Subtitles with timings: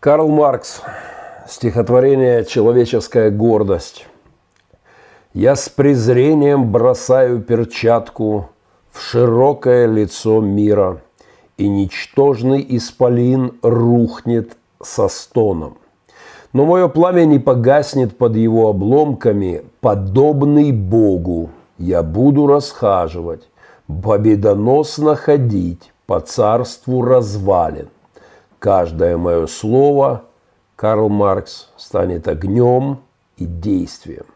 [0.00, 0.80] Карл Маркс.
[1.48, 4.06] Стихотворение «Человеческая гордость».
[5.34, 8.50] Я с презрением бросаю перчатку
[8.92, 11.00] в широкое лицо мира,
[11.56, 15.78] и ничтожный исполин рухнет со стоном.
[16.52, 21.50] Но мое пламя не погаснет под его обломками, подобный Богу.
[21.76, 23.48] Я буду расхаживать,
[23.88, 27.88] победоносно ходить по царству развалин.
[28.58, 30.24] Каждое мое слово,
[30.74, 32.98] Карл Маркс, станет огнем
[33.36, 34.26] и действием.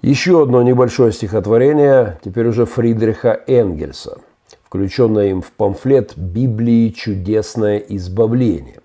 [0.00, 4.18] Еще одно небольшое стихотворение, теперь уже Фридриха Энгельса,
[4.64, 8.80] включенное им в памфлет «Библии чудесное избавление».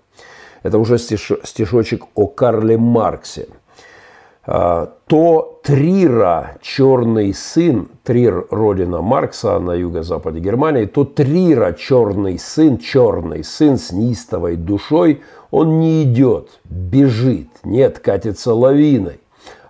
[0.62, 3.48] Это уже стишочек о Карле Марксе.
[4.50, 12.78] А, то Трира, черный сын, Трир– родина Маркса на юго-западе Германии, то Трира, черный сын,
[12.78, 19.20] черный сын с неистовой душой, он не идет, бежит, нет, катится лавиной.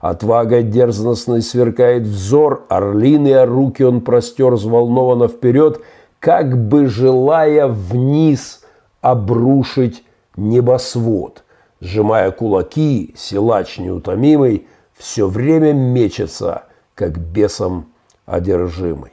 [0.01, 5.81] Отвага дерзностной сверкает взор, орлиные руки он простер взволнованно вперед,
[6.21, 8.65] как бы желая вниз
[9.01, 10.05] обрушить
[10.37, 11.43] небосвод.
[11.81, 17.87] Сжимая кулаки, силач неутомимый все время мечется, как бесом
[18.27, 19.13] одержимый.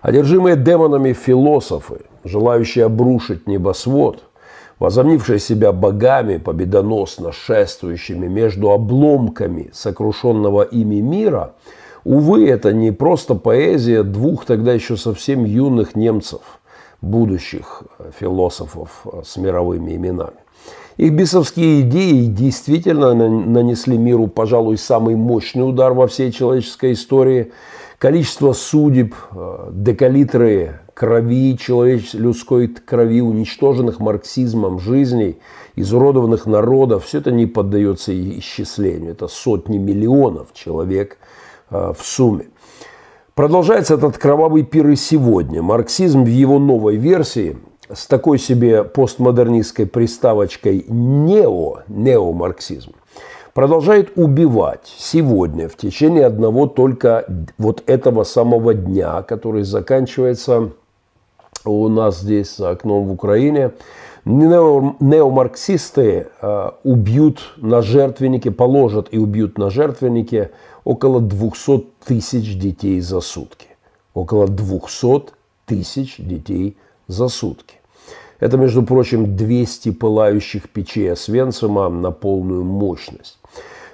[0.00, 4.24] Одержимые демонами философы, желающие обрушить небосвод–
[4.82, 11.54] возомнившие себя богами, победоносно шествующими между обломками сокрушенного ими мира,
[12.02, 16.40] увы, это не просто поэзия двух тогда еще совсем юных немцев,
[17.00, 17.84] будущих
[18.18, 20.41] философов с мировыми именами.
[20.96, 27.52] Их бесовские идеи действительно нанесли миру, пожалуй, самый мощный удар во всей человеческой истории.
[27.98, 29.14] Количество судеб,
[29.70, 35.38] декалитры крови, человеческой, людской крови, уничтоженных марксизмом жизней,
[35.76, 39.12] изуродованных народов, все это не поддается исчислению.
[39.12, 41.16] Это сотни миллионов человек
[41.70, 42.46] э, в сумме.
[43.34, 45.62] Продолжается этот кровавый пир и сегодня.
[45.62, 47.56] Марксизм в его новой версии
[47.90, 52.92] с такой себе постмодернистской приставочкой нео, неомарксизм,
[53.54, 57.26] продолжает убивать сегодня в течение одного только
[57.58, 60.70] вот этого самого дня, который заканчивается
[61.64, 63.72] у нас здесь за окном в Украине,
[64.24, 70.50] неомарксисты э, убьют на жертвеннике, положат и убьют на жертвеннике
[70.84, 73.68] около 200 тысяч детей за сутки.
[74.14, 75.32] Около 200
[75.66, 76.76] тысяч детей за сутки.
[78.40, 83.38] Это, между прочим, 200 пылающих печей Освенцима на полную мощность.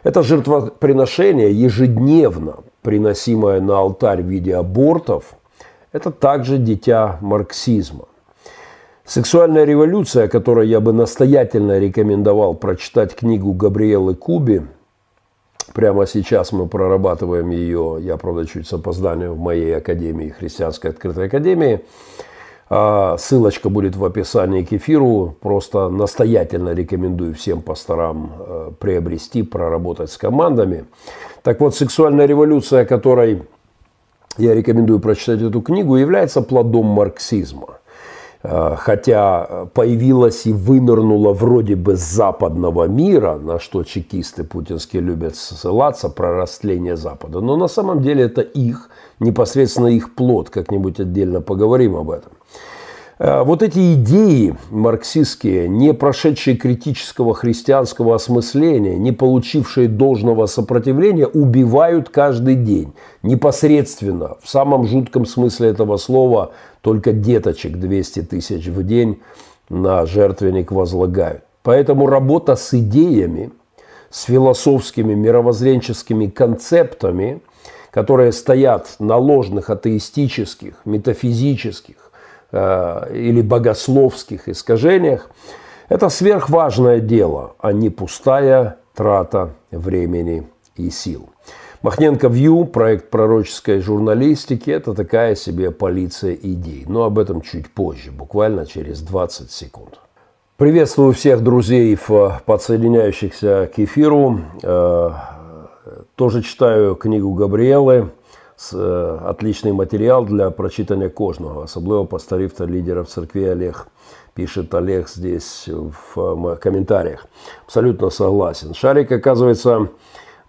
[0.05, 5.35] Это жертвоприношение ежедневно приносимое на алтарь в виде абортов–
[5.93, 8.07] это также дитя марксизма.
[9.05, 14.63] Сексуальная революция, о которой я бы настоятельно рекомендовал прочитать книгу Габриэлы Куби,
[15.73, 21.27] прямо сейчас мы прорабатываем ее, я, правда, чуть с опозданием в моей академии, Христианской открытой
[21.27, 21.81] академии,
[22.69, 25.37] Ссылочка будет в описании к эфиру.
[25.41, 30.85] Просто настоятельно рекомендую всем пасторам э, приобрести, проработать с командами.
[31.43, 33.43] Так вот, сексуальная революция, которой
[34.37, 37.79] я рекомендую прочитать эту книгу, является плодом марксизма.
[38.43, 45.37] Э, хотя появилась и вынырнула вроде бы с западного мира, на что чекисты путинские любят
[45.37, 47.41] ссылаться, про растление Запада.
[47.41, 48.91] Но на самом деле это их,
[49.21, 52.33] непосредственно их плод, как-нибудь отдельно поговорим об этом.
[53.19, 62.09] Э, вот эти идеи марксистские, не прошедшие критического христианского осмысления, не получившие должного сопротивления, убивают
[62.11, 62.93] каждый день.
[63.23, 69.21] Непосредственно, в самом жутком смысле этого слова, только деточек 200 тысяч в день
[69.69, 71.43] на жертвенник возлагают.
[71.63, 73.51] Поэтому работа с идеями,
[74.11, 77.41] с философскими мировоззренческими концептами,
[77.91, 82.08] которые стоят на ложных атеистических, метафизических,
[82.51, 85.31] или богословских искажениях,
[85.89, 90.47] это сверхважное дело, а не пустая трата времени
[90.77, 91.29] и сил.
[91.81, 96.85] Махненко Вью, проект пророческой журналистики, это такая себе полиция идей.
[96.89, 100.01] Но об этом чуть позже, буквально через 20 секунд.
[100.57, 101.97] Приветствую всех друзей,
[102.45, 104.41] подсоединяющихся к эфиру.
[104.65, 105.13] Э,
[106.17, 108.09] тоже читаю книгу Габриэлы
[109.26, 113.88] отличний матеріал для прочитання кожного, особливо постарів та лідерів церкви Олег.
[114.34, 115.70] Пишет Олег здесь
[116.16, 117.26] в комментариях.
[117.66, 118.74] Абсолютно согласен.
[118.74, 119.88] Шарик, оказывается,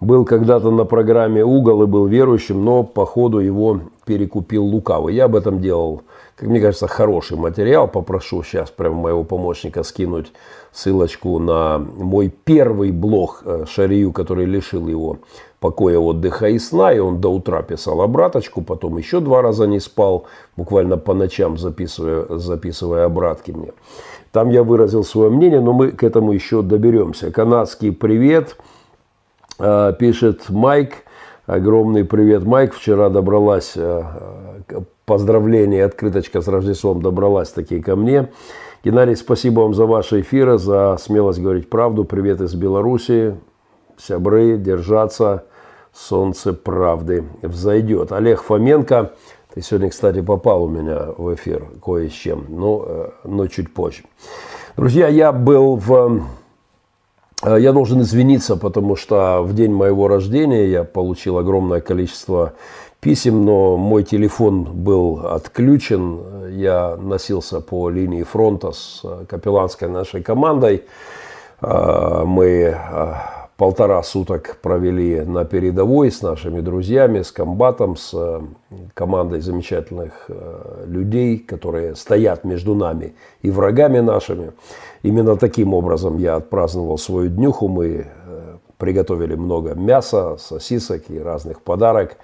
[0.01, 5.15] был когда-то на программе «Угол» и был верующим, но по ходу его перекупил лукавый.
[5.15, 6.03] Я об этом делал
[6.40, 7.88] как мне кажется, хороший материал.
[7.90, 10.32] Попрошу сейчас прямо моего помощника скинуть
[10.72, 15.18] ссылочку на мой первый блог э, Шарию, который лишил его
[15.60, 16.94] покоя, отдыха и сна.
[16.94, 21.58] И он до утра писал обраточку, потом еще два раза не спал, буквально по ночам
[21.58, 23.74] записывая, записывая обратки мне.
[24.32, 27.32] Там я выразил свое мнение, но мы к этому еще доберемся.
[27.32, 28.56] Канадский привет,
[29.60, 31.04] э, пишет Майк.
[31.50, 32.76] Огромный привет, Майк.
[32.76, 34.04] Вчера добралась, э,
[35.06, 38.30] поздравление, открыточка с Рождеством добралась таки ко мне.
[38.84, 42.06] Геннадий, спасибо вам за ваши эфиры, за смелость говорить правду.
[42.06, 43.36] Привет из Беларуси.
[43.98, 45.46] Сябры, держаться.
[45.92, 48.12] Солнце правды взойдет.
[48.12, 49.14] Олег Фоменко.
[49.52, 53.74] Ты сегодня, кстати, попал у меня в эфир кое с чем, но, э, но чуть
[53.74, 54.04] позже.
[54.78, 56.22] Друзья, я был в
[57.46, 62.54] я должен извиниться, потому что в день моего рождения я получил огромное количество
[63.00, 66.50] писем, но мой телефон был отключен.
[66.52, 70.84] Я носился по линии фронта с капелланской нашей командой.
[71.62, 73.14] Э, мы э,
[73.56, 78.42] полтора суток провели на передовой с нашими друзьями, с комбатом, с
[78.94, 80.30] командой замечательных
[80.86, 84.52] людей, которые стоят между нами и врагами нашими.
[85.04, 87.68] Именно таким образом я отпраздновал свою днюху.
[87.68, 92.18] Мы э, приготовили много мяса, сосисок и разных подарок.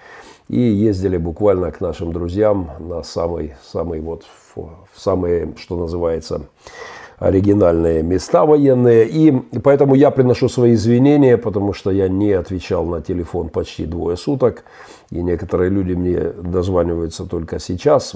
[0.48, 4.26] И ездили буквально к нашим друзьям на самый, самый вот,
[4.56, 6.42] в самые, что называется,
[7.18, 9.08] оригинальные места военные.
[9.08, 9.32] И
[9.64, 14.66] поэтому я приношу свои извинения, потому что я не отвечал на телефон почти двое суток.
[15.12, 18.16] И некоторые люди мне дозваниваются только сейчас.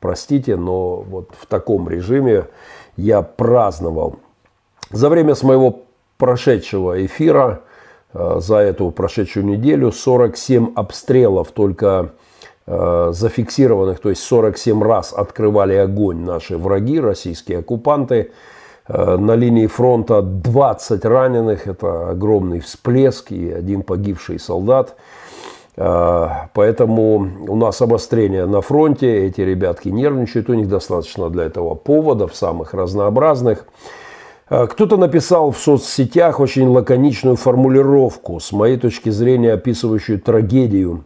[0.00, 2.46] Простите, но вот в таком режиме
[2.96, 4.16] я праздновал.
[4.90, 5.82] За время с моего
[6.18, 7.62] прошедшего эфира,
[8.14, 12.10] э, за эту прошедшую неделю, 47 обстрелов только
[12.66, 18.32] э, зафиксированных, то есть 47 раз открывали огонь наши враги, российские оккупанты.
[18.88, 24.96] Э, на линии фронта 20 раненых, это огромный всплеск и один погибший солдат.
[25.78, 31.74] А, поэтому у нас обострение на фронте, эти ребятки нервничают, у них достаточно для этого
[31.74, 33.66] поводов самых разнообразных.
[34.48, 41.04] А, кто-то написал в соцсетях очень лаконичную формулировку, с моей точки зрения описывающую трагедию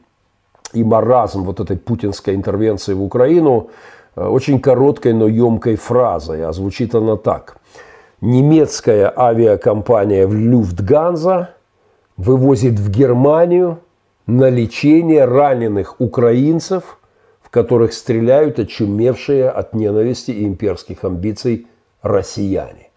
[0.72, 3.70] и маразм вот этой путинской интервенции в Украину,
[4.14, 6.44] а, очень короткой, но емкой фразой.
[6.44, 7.56] А звучит она так.
[8.20, 11.54] Немецкая авиакомпания Люфтганза
[12.16, 13.78] вывозит в Германию–
[14.30, 16.98] на лечение раненых украинцев,
[17.42, 21.66] в которых стреляют очумевшие от ненависти и имперских амбиций
[22.00, 22.90] россияне.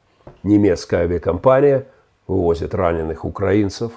[0.44, 1.88] Немецкая авиакомпания
[2.28, 3.94] вывозит раненых украинцев,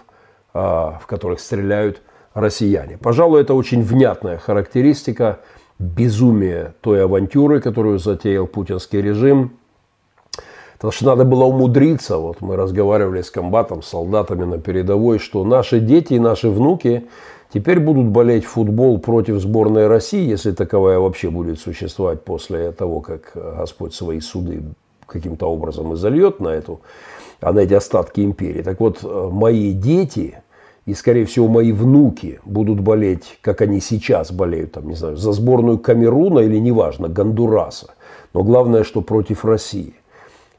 [0.54, 2.00] а, в которых стреляют
[2.32, 2.96] россияне.
[2.96, 5.40] Пожалуй, это очень внятная характеристика
[5.78, 9.58] безумия той авантюры, которую затеял путинский режим–
[10.86, 15.42] Потому что надо было умудриться, вот мы разговаривали с комбатом, с солдатами на передовой, что
[15.42, 17.08] наши дети и наши внуки
[17.52, 23.32] теперь будут болеть футбол против сборной России, если таковая вообще будет существовать после того, как
[23.34, 24.62] Господь свои суды
[25.08, 26.80] каким-то образом изольет на эту,
[27.40, 28.62] а на эти остатки империи.
[28.62, 29.02] Так вот,
[29.32, 30.40] мои дети
[30.84, 35.32] и, скорее всего, мои внуки будут болеть, как они сейчас болеют, там, не знаю, за
[35.32, 37.88] сборную Камеруна или, неважно, Гондураса.
[38.32, 39.94] Но главное, что против России–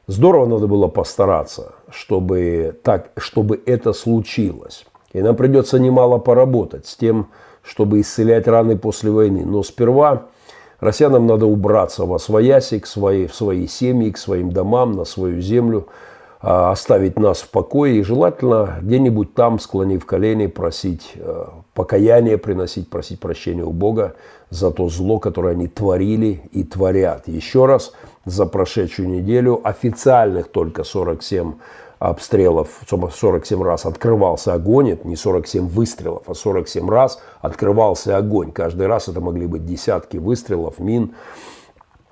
[0.08, 4.86] Здорово надо было постараться, чтобы, так, чтобы это случилось.
[5.12, 7.28] И нам придется немало поработать с тем,
[7.62, 9.44] чтобы исцелять раны после войны.
[9.44, 10.28] Но сперва
[10.80, 15.42] россиянам надо убраться во свояси, к своей, в свои семьи, к своим домам, на свою
[15.42, 15.88] землю,
[16.40, 22.88] а, оставить нас в покое и желательно где-нибудь там, склонив колени, просить э, покаяние, приносить,
[22.88, 24.14] просить прощения у Бога
[24.48, 27.26] за то зло, которое они творили и творят.
[27.26, 27.92] Еще раз,
[28.30, 31.54] за прошедшую неделю официальных только 47
[31.98, 38.52] обстрелов, 47 раз открывался огонь, это не 47 выстрелов, а 47 раз открывался огонь.
[38.52, 41.14] Каждый раз это могли быть десятки выстрелов, мин.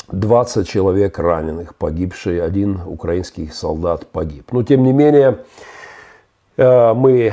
[0.08, 4.52] 20 человек раненых, погибшие, один украинский солдат погиб.
[4.52, 5.38] Но тем не менее,
[6.64, 7.32] мы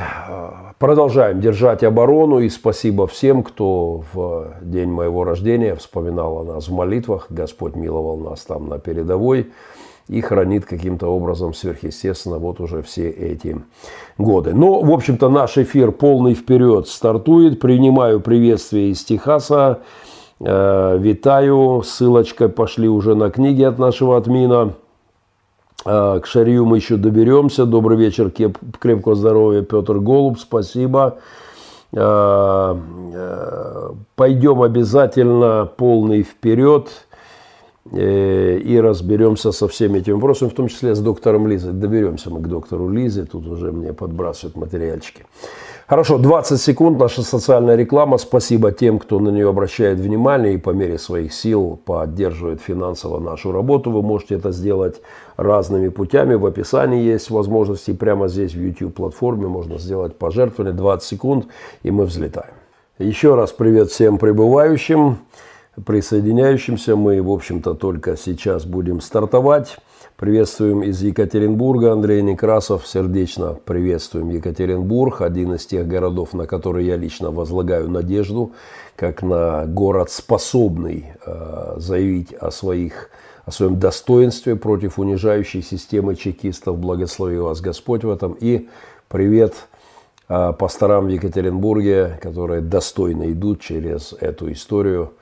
[0.78, 6.72] продолжаем держать оборону и спасибо всем, кто в день моего рождения вспоминал о нас в
[6.72, 7.26] молитвах.
[7.30, 9.50] Господь миловал нас там на передовой
[10.08, 13.56] и хранит каким-то образом сверхъестественно вот уже все эти
[14.18, 14.54] годы.
[14.54, 17.60] Но, в общем-то, наш эфир полный вперед стартует.
[17.60, 19.80] Принимаю приветствие из Техаса.
[20.40, 21.82] Э, витаю.
[21.82, 24.74] Ссылочкой пошли уже на книги от нашего админа.
[25.84, 27.66] Э, к Шарию мы еще доберемся.
[27.66, 31.18] Добрый вечер, крепкого здоровья, Петр Голуб, спасибо.
[31.92, 32.74] Э,
[34.16, 36.88] пойдем обязательно полный вперед.
[37.92, 41.74] э, и разберемся со всеми этими вопросами, в том числе с доктором Лизой.
[41.74, 45.26] Доберемся мы к доктору Лизе, тут уже мне подбрасывают материальчики.
[45.86, 48.16] Хорошо, 20 секунд, наша социальная реклама.
[48.16, 53.52] Спасибо тем, кто на нее обращает внимание и по мере своих сил поддерживает финансово нашу
[53.52, 53.90] работу.
[53.90, 55.02] Вы можете это сделать
[55.36, 56.36] разными путями.
[56.36, 57.92] В описании есть возможности.
[57.92, 60.74] Прямо здесь в YouTube-платформе можно сделать пожертвование.
[60.74, 61.46] 20 секунд,
[61.82, 62.54] и мы взлетаем.
[62.98, 65.18] Еще раз привет всем прибывающим,
[65.84, 66.96] присоединяющимся.
[66.96, 69.76] Мы, в общем-то, только сейчас будем стартовать.
[70.16, 72.86] Приветствуем из Екатеринбурга Андрей Некрасов.
[72.86, 78.52] Сердечно приветствуем Екатеринбург, один из тех городов, на которые я лично возлагаю надежду,
[78.94, 83.10] как на город способный э, заявить о, своих,
[83.44, 86.78] о своем достоинстве против унижающей системы чекистов.
[86.78, 88.36] Благослови вас Господь в этом.
[88.38, 88.68] И
[89.08, 89.66] привет
[90.28, 95.14] э, пасторам в Екатеринбурге, которые достойно идут через эту историю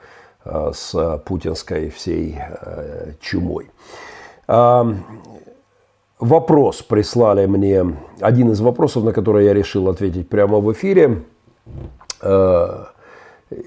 [0.45, 2.37] э, с путинской всей
[3.21, 3.71] чумой.
[6.23, 11.23] Вопрос прислали мне, один из вопросов, на который я решил ответить прямо в эфире.
[12.21, 12.85] Э,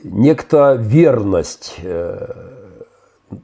[0.04, 2.28] некто верность э,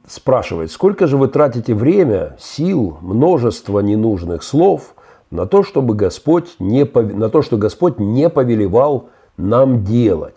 [0.07, 4.95] спрашивает, сколько же вы тратите время, сил, множество ненужных слов
[5.29, 10.35] на то, чтобы Господь не, на то, что Господь не повелевал нам делать,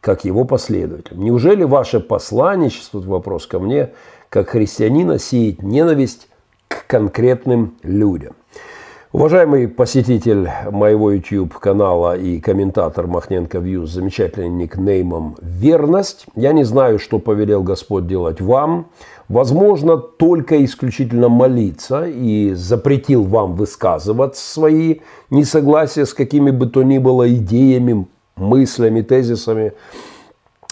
[0.00, 1.22] как его последователям.
[1.22, 3.92] Неужели ваше посланничество, вопрос ко мне,
[4.30, 6.28] как христианина, сеет ненависть
[6.68, 8.34] к конкретным людям.
[9.10, 16.98] Уважаемый посетитель моего YouTube-канала и комментатор Махненко View с замечательным никнеймом «Верность», я не знаю,
[16.98, 18.88] что повелел Господь делать вам.
[19.30, 24.96] Возможно, только исключительно молиться и запретил вам высказывать свои
[25.30, 28.06] несогласия с какими бы то ни было идеями,
[28.36, 29.72] мыслями, тезисами.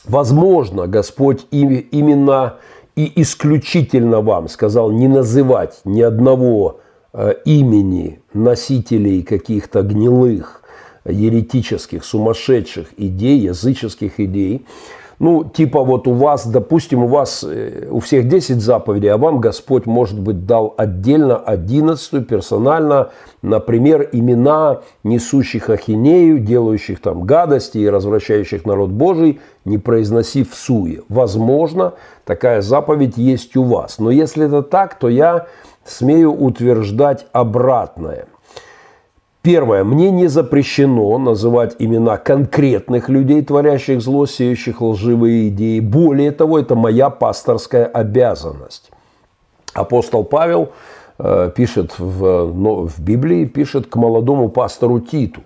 [0.05, 2.57] Возможно, Господь именно
[2.97, 6.81] и исключительно вам сказал не называть ни одного
[7.13, 10.63] э, имени носителей каких-то гнилых,
[11.05, 14.67] еретических, сумасшедших идей, языческих идей,
[15.19, 19.41] ну, типа вот у вас, допустим, у вас, э, у всех 10 заповедей, а вам
[19.41, 23.11] Господь, может быть, дал отдельно 11 персонально,
[23.43, 31.03] например, имена несущих ахинею, делающих там гадости и развращающих народ Божий, не произносив суе.
[31.09, 31.95] Возможно,
[32.25, 33.99] такая заповедь есть у вас.
[33.99, 35.47] Но если это так, то я
[35.85, 38.27] смею утверждать обратное–
[39.47, 39.85] Первое.
[39.85, 45.79] Мне не запрещено называть имена конкретных людей, творящих зло, сеющих лживые идеи.
[45.79, 48.91] Более того, это моя пасторская обязанность.
[49.73, 50.71] Апостол Павел
[51.21, 55.43] э, пишет в, но, в Библии, пишет к молодому пастору Титу,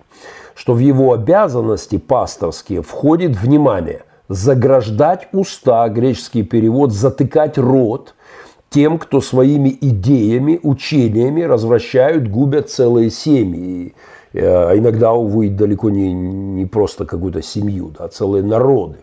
[0.55, 8.15] что в его обязанности пасторские входит, внимание, заграждать уста, греческий перевод, затыкать рот–
[8.71, 13.93] тем, кто своими идеями, учениями развращают, губят целые семьи.
[14.33, 18.97] А иногда, увы, далеко не, не просто какую-то семью, да, целые народы.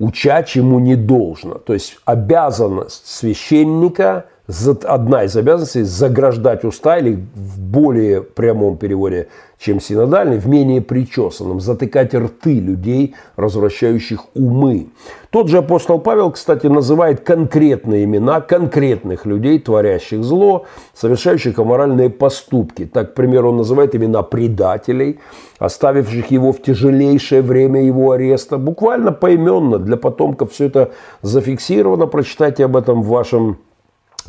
[0.00, 1.54] Уча чему не должно.
[1.54, 4.26] То есть обязанность священника–
[4.84, 9.28] одна из обязанностей заграждать уста, или в более прямом переводе,
[9.58, 14.88] чем синодальный, в менее причесанном, затыкать рты людей, развращающих умы.
[15.30, 20.64] Тот же апостол Павел, кстати, называет конкретные имена конкретных людей, творящих зло,
[20.94, 22.86] совершающих аморальные поступки.
[22.86, 25.18] Так, к примеру, он называет имена предателей,
[25.58, 28.56] оставивших его в тяжелейшее время его ареста.
[28.56, 32.06] Буквально поименно для потомков все это зафиксировано.
[32.06, 33.58] Прочитайте об этом в вашем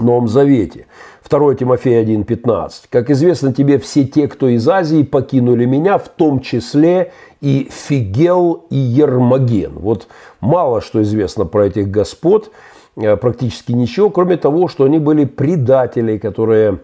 [0.01, 0.85] Новом Завете.
[1.29, 2.71] 2 Тимофея 1.15.
[2.89, 8.65] «Как известно тебе, все те, кто из Азии, покинули меня, в том числе и Фигел
[8.69, 9.73] и Ермоген».
[9.75, 10.07] Вот
[10.41, 12.51] мало что известно про этих господ,
[12.95, 16.79] э, практически ничего, кроме того, что они были предатели, которые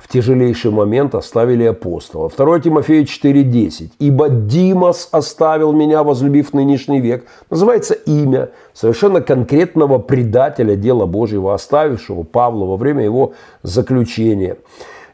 [0.00, 2.30] в тяжелейший момент оставили апостола.
[2.34, 3.90] 2 Тимофея 4.10.
[3.98, 7.26] «Ибо Димас оставил меня, возлюбив нынешний век».
[7.50, 14.56] Называется имя совершенно конкретного предателя дела Божьего, оставившего Павла во время его заключения.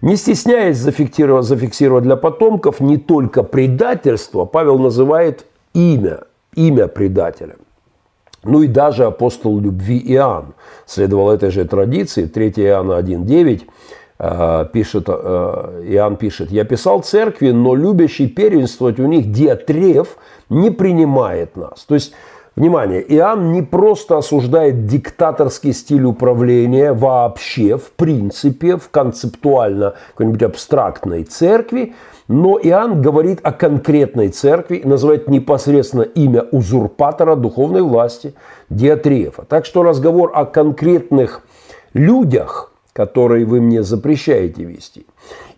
[0.02, 6.20] Не стесняясь зафиксировать, зафиксировать для потомков не только предательство, Павел называет имя,
[6.54, 7.56] имя предателя.
[8.44, 14.05] Ну и даже апостол любви Иоанн следовал этой же традиции, 3 Иоанна 1.9, Э,
[14.72, 20.16] пишет, э, Иоанн пишет, «Я писал церкви, но любящий первенствовать у них Диатреф
[20.48, 21.84] не принимает нас».
[21.84, 22.14] То есть,
[22.56, 31.24] внимание, Иоанн не просто осуждает диктаторский стиль управления вообще, в принципе, в концептуально какой-нибудь абстрактной
[31.24, 31.94] церкви,
[32.28, 38.34] но Иоанн говорит о конкретной церкви называет непосредственно имя узурпатора духовной власти
[38.70, 39.44] Диатрефа.
[39.48, 41.42] Так что разговор о конкретных
[41.92, 45.06] людях, которые вы мне запрещаете вести,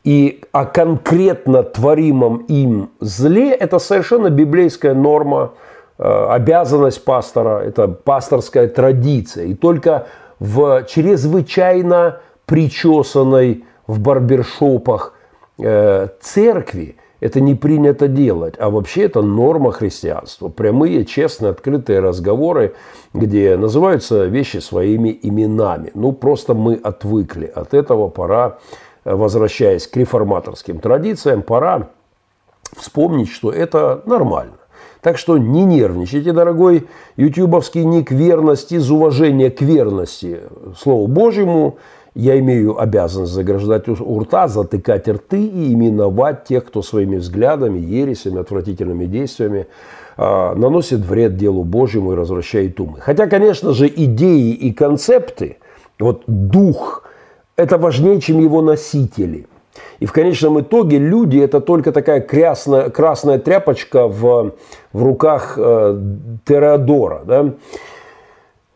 [0.02, 5.52] и о конкретно творимом им зле, это совершенно библейская норма,
[5.98, 9.44] э, обязанность пастора, это пасторская традиция.
[9.44, 10.08] И только
[10.40, 15.14] в чрезвычайно причесанной в барбершопах
[15.58, 20.48] э, церкви это не принято делать, а вообще это норма христианства.
[20.48, 22.74] Прямые, честные, открытые разговоры,
[23.12, 25.90] где называются вещи своими именами.
[25.94, 28.58] Ну, просто мы отвыкли от этого, пора,
[29.04, 31.88] э, возвращаясь к реформаторским традициям, пора
[32.76, 34.54] вспомнить, что это нормально.
[35.00, 40.40] Так что не нервничайте, дорогой ютубовский ник верности из уважения к верности
[40.76, 41.78] Слову Божьему–
[42.18, 48.40] я имею обязанность заграждать у рта, затыкать рты и именовать тех, кто своими взглядами, ересями,
[48.40, 49.68] отвратительными действиями
[50.16, 52.98] э, наносит вред делу Божьему и развращает умы.
[52.98, 55.58] Хотя, конечно же, идеи и концепты,
[56.00, 57.04] вот дух,
[57.56, 59.46] это важнее, чем его носители.
[60.00, 64.54] И в конечном итоге люди– это только такая красная, красная тряпочка в,
[64.92, 66.00] в руках э,
[66.44, 67.22] Тереодора.
[67.24, 67.54] Да?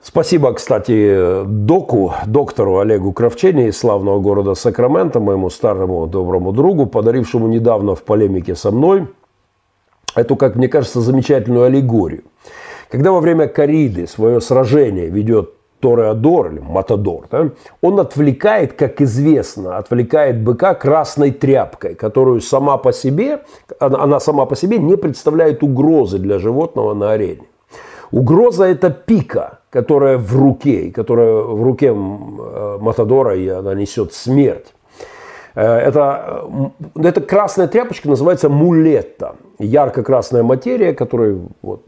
[0.05, 7.47] Спасибо, кстати, доку, доктору Олегу Кравчене из славного города Сакраменто, моему старому доброму другу, подарившему
[7.47, 9.07] недавно в полемике со мной
[10.17, 12.25] эту, как мне кажется, замечательную аллегорию.
[12.91, 19.77] Когда во время кориды свое сражение ведет Тореадор или Матадор, да, он отвлекает, как известно,
[19.79, 23.45] отвлекает быка красной тряпкой, которую сама по себе,
[23.79, 27.47] она сама по себе не представляет угрозы для животного на арене.
[28.13, 34.75] Угроза– это пика, которая в руке, которая в руке э, Матадора, и она несет смерть.
[35.55, 36.45] Э, это,
[36.95, 39.37] эта красная тряпочка называется мулетта.
[39.59, 41.87] Ярко-красная материя, которой вот,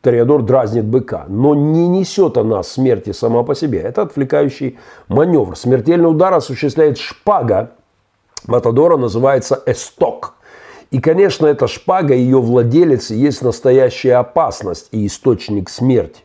[0.00, 1.24] Тореадор дразнит быка.
[1.28, 3.80] Но не несет она смерти сама по себе.
[3.80, 5.56] Это отвлекающий маневр.
[5.56, 7.70] Смертельный удар осуществляет шпага.
[8.46, 10.34] Матадора называется эсток.
[10.92, 16.20] И, конечно, эта шпага, ее владелец, есть настоящая опасность и источник смерти.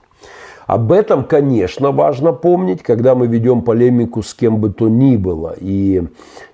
[0.66, 5.56] Об этом, конечно, важно помнить, когда мы ведем полемику с кем бы то ни было.
[5.58, 6.04] И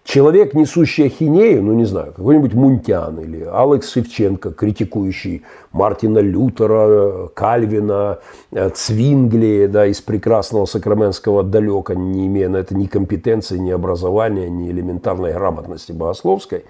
[0.04, 8.20] человек, несущий ахинею, ну не знаю, какой-нибудь Мунтян или Алекс Шевченко, критикующий Мартина Лютера, Кальвина,
[8.52, 14.50] э, Цвингли да, из прекрасного сакраменского далека, не имея на это ни компетенции, ни образования,
[14.50, 16.66] ни элементарной грамотности богословской.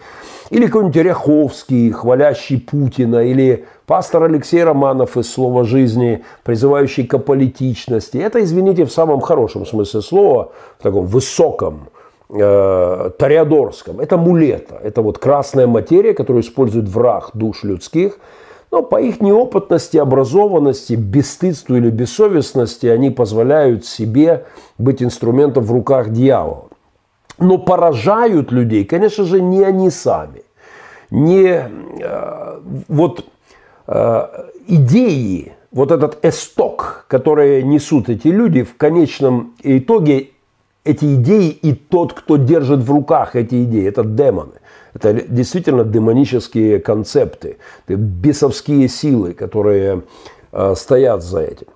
[0.52, 8.17] Или какой-нибудь Ряховский, хвалящий Путина, или пастор Алексей Романов из «Слова жизни», призывающий к аполитичности.
[8.17, 11.89] Это, извините, в самом хорошем смысле слова, в таком высоком,
[12.34, 14.00] э, тариадорском.
[14.00, 18.17] Это мулета, это вот красная материя, которую использует враг душ людских–
[18.74, 24.46] но по их неопытности, образованности, бесстыдству или бессовестности они позволяют себе
[24.80, 26.69] быть инструментом в руках дьявола.
[27.38, 30.41] Но поражают людей, конечно же, не они сами.
[31.12, 31.69] Не
[32.02, 33.26] э, вот
[33.86, 34.28] э,
[34.65, 40.32] идеи, вот этот эсток, которые несут эти люди, в конечном итоге
[40.84, 44.54] эти идеи и тот, кто держит в руках эти идеи, это демоны.
[44.93, 50.04] Это действительно демонические концепты, бесовские силы, которые
[50.52, 51.67] э, стоят за этим.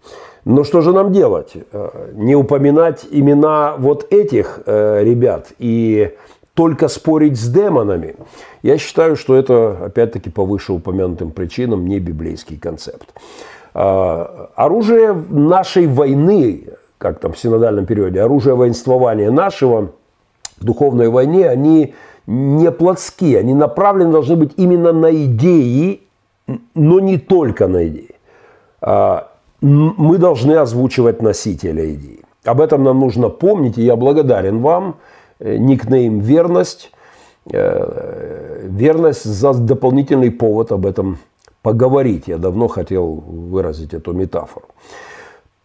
[0.46, 1.54] Но что же нам делать?
[1.72, 6.12] Э, не упоминать имена вот этих э, ребят и
[6.54, 8.16] только спорить с демонами.
[8.62, 13.08] Я считаю, что это, опять-таки, по вышеупомянутым причинам не библейский концепт.
[13.74, 16.64] Оружие нашей войны,
[16.98, 19.92] как там в синодальном периоде, оружие воинствования нашего
[20.60, 21.94] в духовной войне, они
[22.26, 26.02] не плотские, они направлены должны быть именно на идеи,
[26.76, 28.16] но не только на идеи.
[28.82, 29.32] А,
[29.62, 32.22] мы должны озвучивать носителя идеи.
[32.44, 34.98] Об этом нам нужно помнить, и я благодарен вам,
[35.40, 36.92] э, никнейм «Верность»,
[37.52, 41.18] э, «Верность» за дополнительный повод об этом
[41.62, 42.28] поговорить.
[42.28, 44.68] Я давно хотел выразить эту метафору.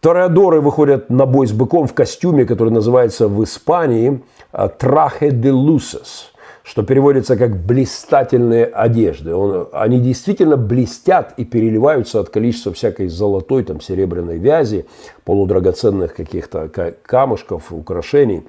[0.03, 6.25] Тореадоры выходят на бой с быком в костюме, который называется в Испании «Traje de luces»,
[6.61, 9.33] что переводится как блистательные одежды.
[9.33, 14.87] Он, они действительно блестят и переливаются от количества всякой золотой, там, серебряной вязи,
[15.23, 16.69] полудрагоценных каких-то
[17.05, 18.43] камушков, украшений.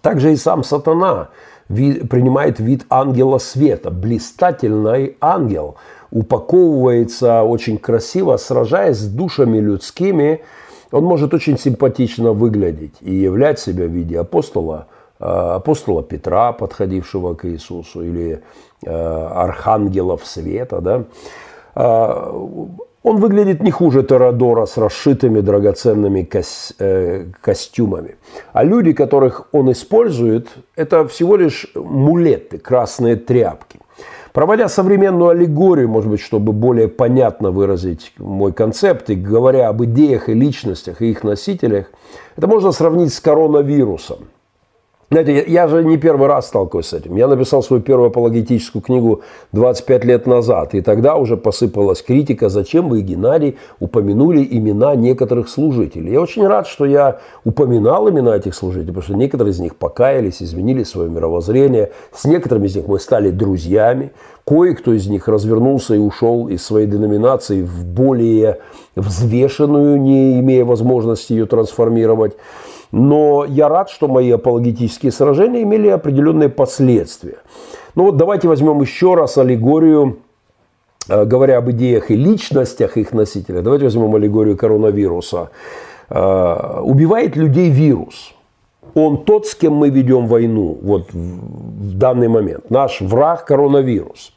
[0.00, 1.28] Также и сам сатана
[1.68, 3.92] принимает вид ангела света.
[3.92, 5.76] Блистательный ангел
[6.10, 10.42] упаковывается очень красиво, сражаясь с душами людскими.
[10.90, 14.86] Он может очень симпатично выглядеть и являть себя в виде апостола–
[15.20, 18.42] Э, апостола Петра, подходившего к Иисусу, или
[18.84, 20.80] э, архангелов света.
[20.80, 21.04] Да?
[21.76, 22.30] Э,
[23.02, 26.74] Он выглядит не хуже Теодора с расшитыми драгоценными кос,
[27.40, 28.16] костюмами.
[28.52, 33.78] А люди, которых он использует, это всего лишь мулеты, красные тряпки.
[34.34, 40.28] Проводя современную аллегорию, может быть, чтобы более понятно выразить мой концепт, и говоря об идеях
[40.28, 41.92] и личностях и их носителях,
[42.34, 44.26] это можно сравнить с коронавирусом.
[45.14, 47.14] Знаете, я же не первый раз сталкиваюсь с этим.
[47.14, 49.22] Я написал свою первую апологетическую книгу
[49.52, 56.14] 25 лет назад, и тогда уже посыпалась критика, зачем вы, Геннадий, упомянули имена некоторых служителей.
[56.14, 60.42] Я очень рад, что я упоминал имена этих служителей, потому что некоторые из них покаялись,
[60.42, 61.92] изменили свое мировоззрение.
[62.12, 64.10] С некоторыми из них мы стали друзьями.
[64.44, 68.58] Кое-кто из них развернулся и ушел из своей деноминации в более
[68.96, 72.32] взвешенную, не имея возможности ее трансформировать.
[72.94, 77.38] Но я рад, что мои апологетические сражения имели определенные последствия.
[77.96, 80.18] Ну вот давайте возьмем еще раз аллегорию,
[81.08, 83.62] э, говоря об идеях и личностях их носителя.
[83.62, 85.50] Давайте возьмем аллегорию коронавируса.
[86.08, 88.32] Э, убивает людей вирус.
[88.94, 92.70] Он тот, с кем мы ведем войну вот в данный момент.
[92.70, 94.32] Наш враг коронавирус.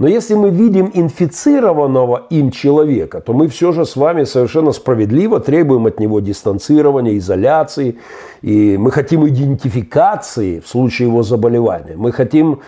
[0.00, 5.40] Но если мы видим инфицированного им человека, то мы все же с вами совершенно справедливо
[5.40, 7.98] требуем от него дистанцирования, изоляции.
[8.40, 11.96] И мы хотим идентификации в случае его заболевания.
[11.96, 12.60] Мы хотим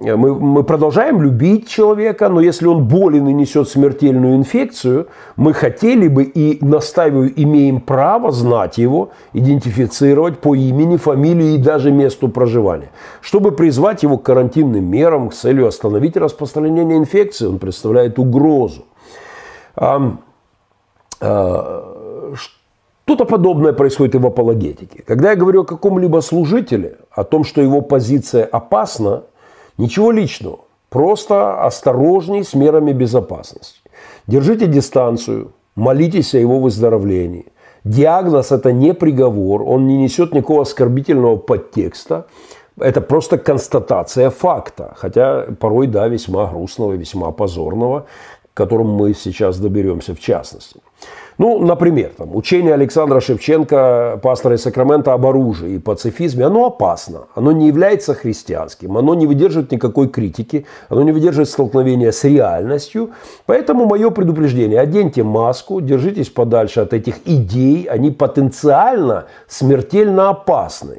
[0.00, 6.08] мы, мы продолжаем любить человека, но если он болен и несет смертельную инфекцию, мы хотели
[6.08, 12.90] бы и настаиваю, имеем право знать его, идентифицировать по имени, фамилии и даже месту проживания,
[13.20, 17.46] чтобы призвать его к карантинным мерам с целью остановить распространение инфекции.
[17.46, 18.86] Он представляет угрозу.
[19.76, 20.16] А,
[21.20, 22.34] а,
[23.04, 25.02] что-то подобное происходит и в апологетике.
[25.02, 29.24] Когда я говорю о каком-либо служителе, о том, что его позиция опасна,
[29.80, 30.58] Ничего личного.
[30.90, 33.80] Просто осторожней с мерами безопасности.
[34.26, 37.46] Держите дистанцию, молитесь о его выздоровлении.
[37.84, 42.26] Диагноз– это не приговор, он не несет никакого оскорбительного подтекста.
[42.78, 48.04] Это просто констатация факта, хотя порой, да, весьма грустного, весьма позорного,
[48.52, 50.80] к которому мы сейчас доберемся в частности.
[51.40, 57.28] Ну, например, там, учение Александра Шевченко, пастора из Сакрамента, об оружии и пацифизме, оно опасно.
[57.34, 63.12] Оно не является христианским, оно не выдерживает никакой критики, оно не выдерживает столкновения с реальностью.
[63.46, 70.98] Поэтому мое предупреждение, оденьте маску, держитесь подальше от этих идей, они потенциально смертельно опасны.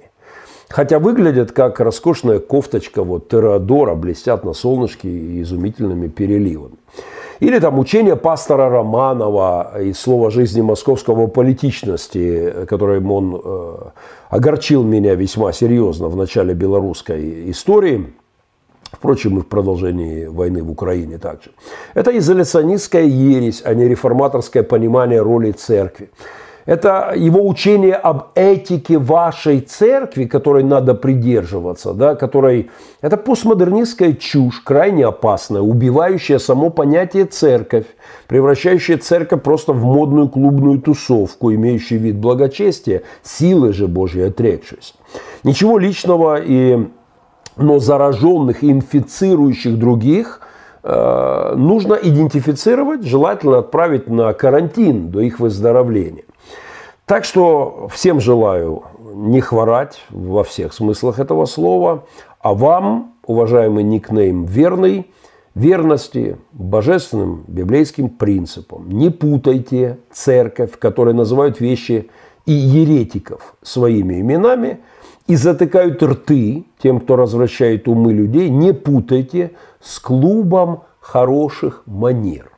[0.69, 6.77] Хотя выглядят как роскошная кофточка вот Теодора, блестят на солнышке изумительными переливами.
[7.41, 13.75] Или там учение пастора Романова из слова жизни московского политичности, которым он э,
[14.29, 18.13] огорчил меня весьма серьезно в начале белорусской истории.
[18.91, 21.49] Впрочем, и в продолжении войны в Украине также.
[21.95, 26.11] Это изоляционистская ересь, а не реформаторское понимание роли церкви.
[26.65, 32.69] Это его учение об этике вашей церкви, которой надо придерживаться, да, которой...
[33.01, 37.85] Это постмодернистская чушь, крайне опасная, убивающая само понятие церковь,
[38.27, 44.93] превращающая церковь просто в модную клубную тусовку, имеющую вид благочестия, силы же Божьей отрекшись.
[45.43, 46.87] Ничего личного, и,
[47.57, 50.41] но зараженных и инфицирующих других
[50.83, 56.23] э, нужно идентифицировать, желательно отправить на карантин до их выздоровления.
[57.11, 62.05] Так что всем желаю не хворать во всех смыслах этого слова,
[62.39, 65.11] а вам, уважаемый никнейм верный,
[65.53, 68.87] верности божественным библейским принципам.
[68.87, 72.09] Не путайте церковь, которая называют вещи
[72.45, 74.79] и еретиков своими именами,
[75.27, 82.51] и затыкают рты тем, кто развращает умы людей, не путайте с клубом хороших манер.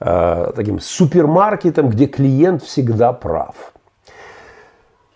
[0.00, 3.71] Э, таким супермаркетом, где клиент всегда прав.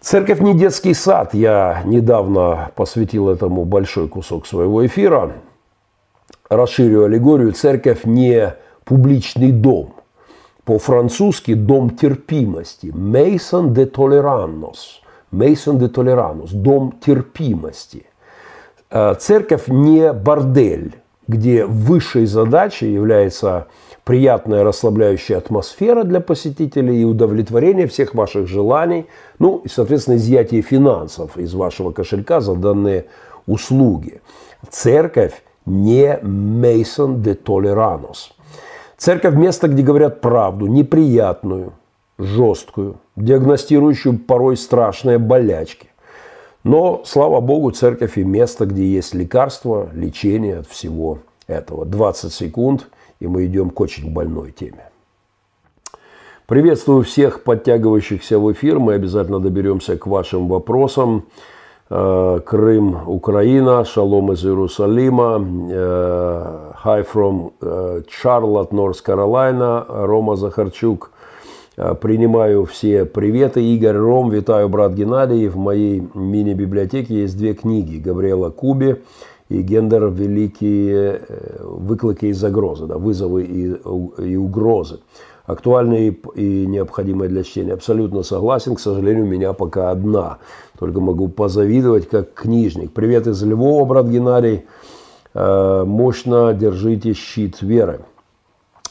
[0.06, 1.34] Церковь не детский сад.
[1.34, 5.32] Я недавно посвятил этому большой кусок своего эфира.
[6.48, 7.50] Расширю аллегорию.
[7.50, 9.94] Церковь не публичный дом.
[10.64, 12.86] По-французски дом терпимости.
[12.86, 15.02] Maison de tolerannos.
[15.32, 16.50] Maison de tolerannos.
[16.52, 18.06] Дом терпимости.
[18.90, 20.94] Э, церковь не бордель,
[21.26, 23.66] где высшей задачей является
[24.06, 29.06] приятная расслабляющая атмосфера для посетителей и удовлетворение всех ваших желаний,
[29.40, 33.06] ну и, соответственно, изъятие финансов из вашего кошелька за данные
[33.48, 34.20] услуги.
[34.70, 38.32] Церковь не Мейсон де Толеранос.
[38.96, 41.72] Церковь– место, где говорят правду, неприятную,
[42.16, 45.88] жесткую, диагностирующую порой страшные болячки.
[46.62, 51.84] Но, слава Богу, церковь и место, где есть лекарство, лечение от всего этого.
[51.84, 52.86] 20 секунд–
[53.20, 54.90] и мы идем к очень больной теме.
[56.46, 58.78] Приветствую всех подтягивающихся в эфир.
[58.78, 61.24] Мы обязательно доберемся к вашим вопросам.
[61.88, 71.10] Э, Крым, Украина, шалом из Иерусалима, э, hi from э, Charlotte, North Carolina, Рома Захарчук.
[72.00, 73.62] Принимаю все приветы.
[73.62, 75.46] Игорь Ром, витаю, брат Геннадий.
[75.48, 78.96] В моей мини-библиотеке есть две книги Габриэла Куби
[79.48, 81.22] и Гендер «Великие
[81.60, 83.76] выклики и загрозы», да, вызовы и,
[84.22, 85.00] и угрозы
[85.46, 87.72] актуальные и необходимые для чтения.
[87.72, 88.74] Абсолютно согласен.
[88.74, 90.38] К сожалению, у меня пока одна.
[90.78, 92.92] Только могу позавидовать, как книжник.
[92.92, 94.64] Привет из Львова, брат Геннадий.
[95.34, 98.00] Э, мощно держите щит веры.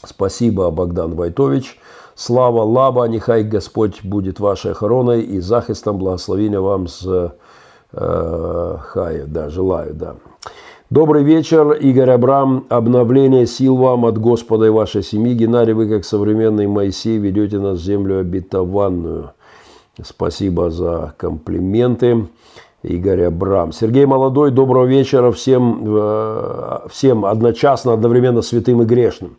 [0.02, 1.78] Спасибо, Богдан Войтович.
[2.14, 5.98] Слава Лаба, нехай Господь будет вашей охороной и захистом.
[5.98, 7.34] Благословения вам с
[7.92, 10.16] э, хаю, да, желаю, да.
[10.88, 12.64] Добрый вечер, Игорь Абрам.
[12.68, 15.34] Обновление сил вам от Господа и вашей семьи.
[15.34, 19.32] Геннадий, вы как современный Моисей ведете нас в землю обетованную.
[20.00, 22.28] Спасибо за комплименты.
[22.84, 23.72] Игорь Абрам.
[23.72, 29.38] Сергей Молодой, доброго вечера всем, э, всем одночасно, одновременно святым и грешным.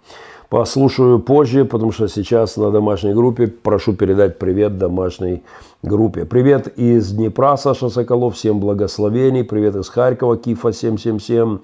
[0.50, 3.48] Послушаю позже, потому что сейчас на домашней группе.
[3.48, 5.67] Прошу передать привет домашней группе.
[5.82, 8.34] Привет из Днепра, Саша Соколов.
[8.34, 9.44] Всем благословений.
[9.44, 11.60] Привет из Харькова, Кифа 777.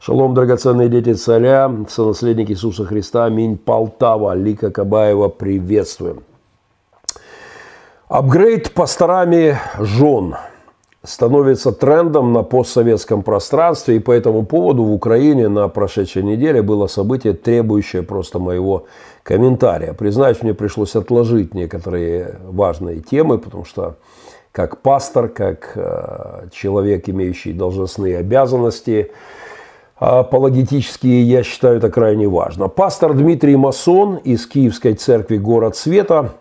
[0.00, 3.26] Шалом, драгоценные дети царя, сонаследники Иисуса Христа.
[3.26, 3.58] Аминь.
[3.58, 6.22] Полтава, Лика Кабаева, приветствуем.
[8.08, 10.34] Апгрейд пасторами жен–
[11.04, 16.86] становится трендом на постсоветском пространстве, и по этому поводу в Украине на прошедшей неделе было
[16.88, 18.86] событие, требующее просто моего
[19.22, 19.92] комментария.
[19.92, 23.96] Признаюсь, мне пришлось отложить некоторые важные темы, потому что
[24.50, 29.12] как пастор, как э, человек, имеющий должностные обязанности,
[29.96, 32.68] апологетические, я считаю это крайне важно.
[32.68, 36.34] Пастор Дмитрий Масон из Киевской церкви «Город Света»,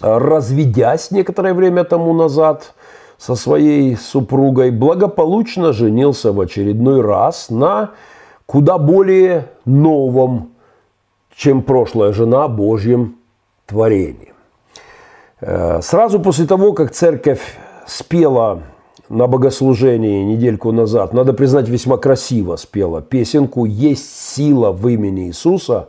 [0.00, 2.74] разведясь некоторое время тому назад,
[3.20, 7.90] со своей супругой, благополучно женился в очередной раз на
[8.46, 10.52] куда более новом,
[11.36, 13.16] чем прошлая жена, Божьем
[13.66, 14.32] творении.
[15.42, 17.42] Э, сразу после того, как церковь
[17.86, 18.62] спела
[19.10, 25.88] на богослужении недельку назад, надо признать, весьма красиво спела песенку «Есть сила в имени Иисуса,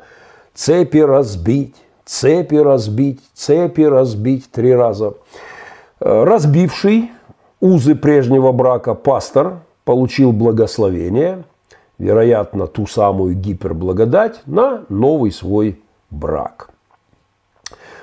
[0.53, 5.13] цепи разбить, цепи разбить, цепи разбить» три раза.
[6.01, 7.11] Э, разбивший
[7.61, 11.43] узы прежнего брака пастор получил благословение,
[11.97, 16.71] вероятно, ту самую гиперблагодать, на новый свой брак.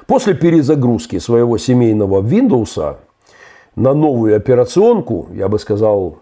[0.07, 2.97] После перезагрузки своего семейного Windows
[3.77, 6.19] на новую операционку, я бы сказал,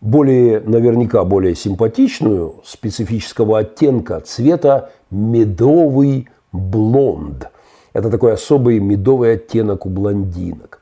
[0.00, 7.50] более, наверняка более симпатичную, специфического оттенка цвета медовый блонд.
[7.92, 10.80] Это такой особый медовый оттенок у блондинок.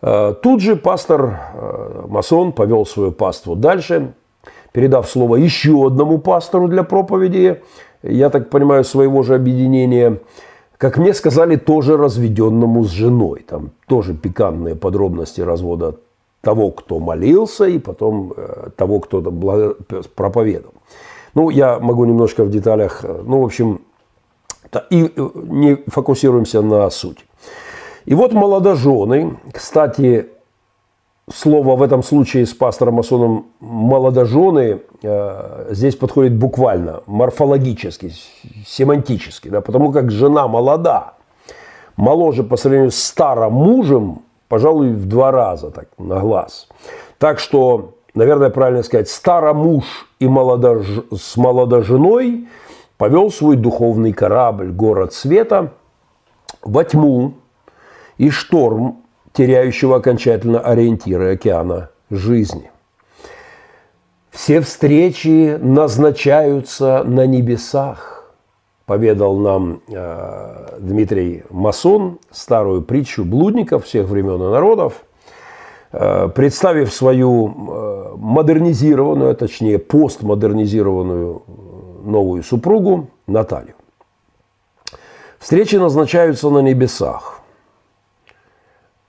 [0.00, 4.12] Э, тут же пастор э, Масон повел свою паству дальше,
[4.72, 7.62] передав слово еще одному пастору для проповеди,
[8.02, 10.18] я так понимаю, своего же объединения,
[10.76, 13.44] как мне сказали, тоже разведенному с женой.
[13.48, 15.96] Там тоже пикантные подробности развода
[16.40, 19.20] того, кто молился, и потом э, того, кто
[20.14, 20.74] проповедовал.
[21.34, 23.80] Ну, я могу немножко в деталях, ну, в общем,
[24.90, 27.24] и не фокусируемся на сути.
[28.08, 30.28] И вот молодожены, кстати,
[31.30, 38.14] слово в этом случае с пастором масоном молодожены э, здесь подходит буквально, морфологически,
[38.66, 41.16] семантически, да, потому как жена молода,
[41.98, 46.66] моложе по сравнению с старым мужем, пожалуй, в два раза так, на глаз.
[47.18, 49.84] Так что, наверное, правильно сказать, старомуж
[50.18, 50.86] и молодож...
[51.14, 52.48] с молодоженой
[52.96, 55.72] повел свой духовный корабль «Город света»
[56.62, 57.34] во тьму,
[58.18, 58.98] и шторм,
[59.32, 62.70] теряющего окончательно ориентиры океана жизни.
[64.30, 68.32] Все встречи назначаются на небесах,
[68.86, 75.04] поведал нам э, Дмитрий Масон старую притчу блудников всех времен и народов,
[75.92, 81.42] э, представив свою э, модернизированную, точнее постмодернизированную
[82.04, 83.74] новую супругу Наталью.
[85.38, 87.37] Встречи назначаются на небесах.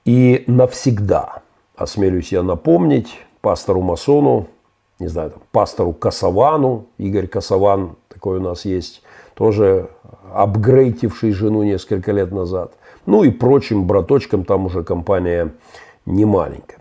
[0.06, 1.42] И навсегда,
[1.76, 4.48] осмелюсь я напомнить, пастору Масону,
[5.00, 9.02] не знаю, там, пастору Касавану, Игорь Касаван, такой у нас есть,
[9.34, 9.90] тоже
[10.34, 12.74] апгрейдивший жену несколько лет назад.
[13.06, 15.54] Ну и прочим браточкам, там уже компания
[16.06, 16.80] не маленькая.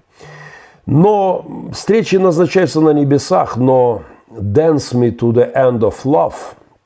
[0.86, 6.34] Но встречи назначаются на небесах, но dance me to the end of love,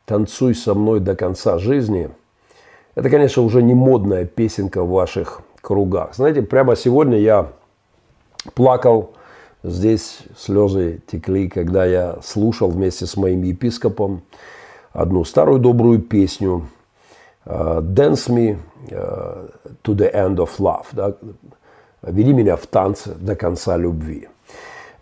[0.04, 2.10] танцуй со мной до конца жизни,
[2.94, 6.14] Это, конечно, уже не модная песенка в ваших кругах.
[6.14, 7.48] Знаете, прямо сегодня я
[8.54, 9.14] плакал,
[9.62, 14.22] здесь слезы текли, когда я слушал вместе с моим епископом
[14.92, 16.66] одну старую добрую песню
[17.46, 18.58] «Dance me
[18.90, 21.14] to the end of love», да?
[22.02, 24.28] «Веди меня в танце до конца любви».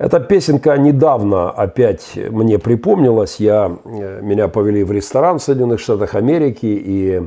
[0.00, 3.36] Эта песенка недавно опять мне припомнилась.
[3.38, 7.22] Я, э, меня повели в ресторан в Соединенных Штатах Америки, и э,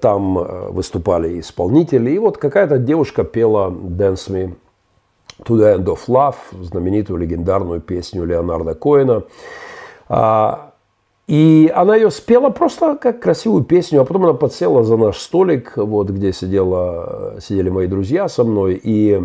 [0.00, 2.12] там э, выступали исполнители.
[2.12, 4.54] И вот какая-то девушка пела «Dance Me
[5.44, 9.24] to the End of Love», знаменитую легендарную песню Леонарда Коэна.
[10.08, 10.72] А,
[11.26, 15.76] и она ее спела просто как красивую песню, а потом она подсела за наш столик,
[15.76, 19.20] вот где сидела, сидели мои друзья со мной, и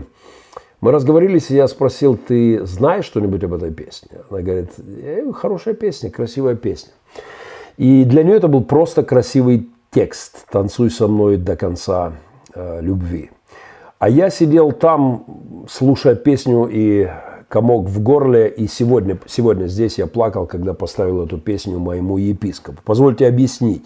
[0.82, 4.10] мы разговорились, и я спросил, ты знаешь что-нибудь об этой песне?
[4.30, 6.92] Она говорит, э, хорошая песня, красивая песня.
[7.78, 12.14] И для нее это был просто красивый текст «Танцуй со мной до конца
[12.54, 13.30] э, любви».
[14.00, 15.26] А я сидел там,
[15.70, 17.08] слушая песню, и
[17.48, 22.82] комок в горле, и сегодня, сегодня здесь я плакал, когда поставил эту песню моему епископу.
[22.84, 23.86] Позвольте объяснить.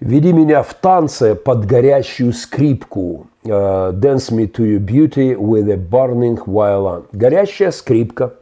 [0.00, 5.76] «Веди меня в танце под горящую скрипку, uh, Dance Me to Your Beauty with a
[5.76, 7.04] Burning Violin.
[7.12, 8.34] Горящая скрипка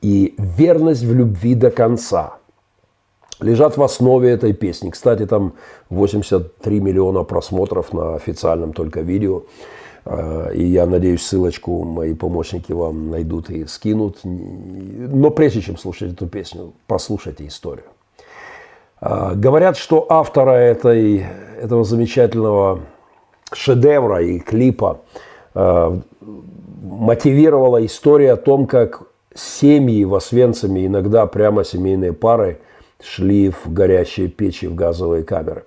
[0.00, 2.38] и верность в любви до конца
[3.40, 4.90] лежат в основе этой песни.
[4.90, 5.54] Кстати, там
[5.88, 9.42] 83 миллиона просмотров на официальном только видео.
[10.04, 14.18] А, и я надеюсь, ссылочку мои помощники вам найдут и скинут.
[14.24, 17.86] Но прежде чем слушать эту песню, послушайте историю.
[19.00, 21.26] А, говорят, что автора этой,
[21.60, 22.80] этого замечательного
[23.52, 25.00] шедевра и клипа
[25.54, 26.00] э,
[26.82, 29.02] мотивировала история о том, как
[29.34, 32.60] семьи в Освенциме, иногда прямо семейные пары,
[33.02, 35.64] шли в горящие печи, в газовые камеры.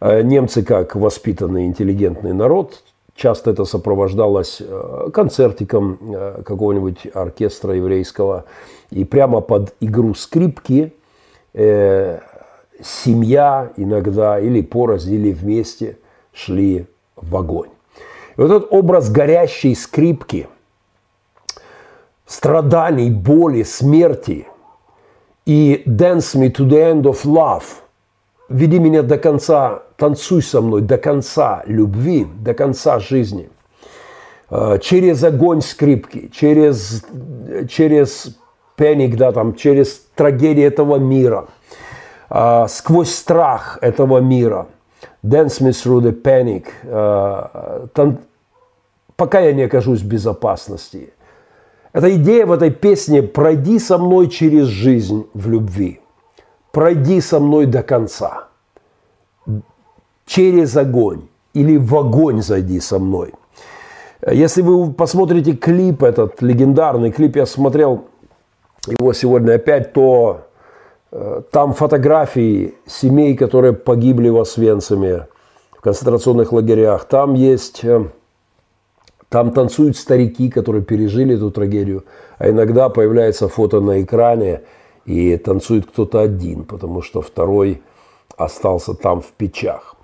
[0.00, 2.82] Э, немцы, как воспитанный интеллигентный народ,
[3.14, 8.44] часто это сопровождалось э, концертиком э, какого-нибудь оркестра еврейского.
[8.90, 10.92] И прямо под игру скрипки
[11.54, 12.20] э,
[12.82, 15.98] семья иногда или порознь, или вместе
[16.32, 16.86] шли
[17.16, 17.70] в огонь.
[18.36, 20.48] И вот этот образ горящей скрипки,
[22.26, 24.46] страданий, боли, смерти
[25.46, 27.62] и «Dance me to the end of love»–
[28.48, 33.48] «Веди меня до конца, танцуй со мной до конца любви, до конца жизни»
[34.50, 37.04] э, через огонь скрипки, через,
[37.68, 38.36] через
[38.76, 41.46] пеник, да, там, через трагедии этого мира,
[42.30, 44.66] э, сквозь страх этого мира–
[45.26, 46.66] Dance me through the panic.
[46.84, 48.12] Э,
[49.16, 51.12] пока я не окажусь в безопасности.
[51.96, 56.00] Эта идея в этой песне «Пройди со мной через жизнь в любви».
[56.70, 58.48] Пройди со мной до конца.
[60.26, 61.22] Через огонь.
[61.54, 63.32] Или в огонь зайди со мной.
[64.30, 68.04] Если вы посмотрите клип, этот легендарный клип, я смотрел
[68.86, 70.46] его сегодня опять, то
[71.12, 75.28] Э, там фотографии семей, которые погибли в Освенциме,
[75.72, 77.04] в концентрационных лагерях.
[77.04, 78.04] Там есть, э,
[79.28, 82.04] там танцуют старики, которые пережили эту трагедию.
[82.38, 84.62] А иногда появляется фото на экране,
[85.04, 87.82] и танцует кто-то один, потому что второй
[88.36, 89.94] остался там в печах.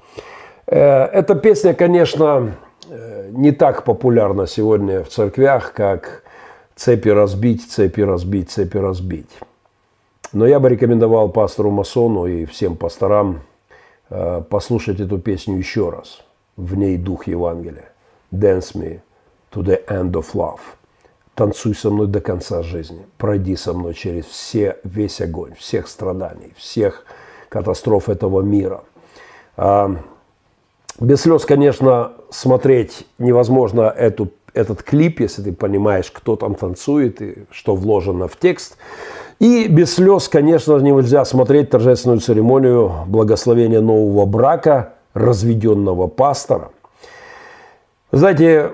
[0.67, 2.55] Э, эта песня, конечно,
[3.31, 6.23] не так популярна сегодня в церквях, как
[6.75, 9.31] «Цепи разбить, цепи разбить, цепи разбить».
[10.33, 13.41] Но я бы рекомендовал пастору Масону и всем пасторам
[14.09, 16.23] э, послушать эту песню еще раз.
[16.57, 17.93] В ней дух Евангелия.
[18.33, 19.01] Dance me
[19.53, 20.61] to the end of love.
[21.35, 23.07] Танцуй со мной до конца жизни.
[23.17, 27.05] Пройди со мной через все, весь огонь, всех страданий, всех
[27.49, 28.83] катастроф этого мира.
[29.57, 29.97] А,
[31.01, 37.45] без слез, конечно, смотреть невозможно эту, этот клип, если ты понимаешь, кто там танцует и
[37.51, 38.77] что вложено в текст.
[39.39, 46.71] И без слез, конечно, нельзя смотреть торжественную церемонию благословения нового брака разведенного пастора.
[48.13, 48.71] Знаете,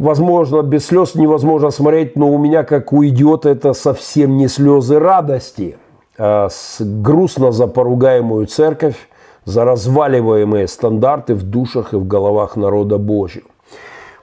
[0.00, 4.98] возможно, без слез невозможно смотреть, но у меня, как у идиота, это совсем не слезы
[4.98, 5.76] радости,
[6.18, 8.96] а с грустно за поругаемую церковь,
[9.44, 13.46] за разваливаемые стандарты в душах и в головах народа Божьего.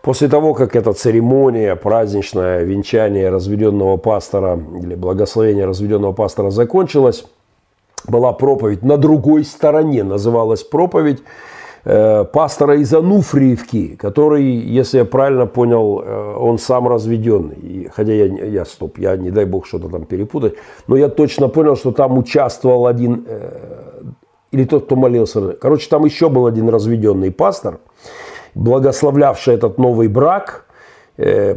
[0.01, 7.25] После того, как эта церемония, праздничное венчание разведенного пастора или благословение разведенного пастора закончилась,
[8.07, 11.21] была проповедь на другой стороне, называлась проповедь
[11.85, 17.89] э, пастора из Ануфриевки, который, если я правильно понял, э, он сам разведенный.
[17.93, 20.55] Хотя я, я, стоп, я не дай бог что-то там перепутать,
[20.87, 23.81] но я точно понял, что там участвовал один, э,
[24.51, 25.53] или тот, кто молился.
[25.53, 27.79] Короче, там еще был один разведенный пастор,
[28.55, 30.65] благословлявший этот новый брак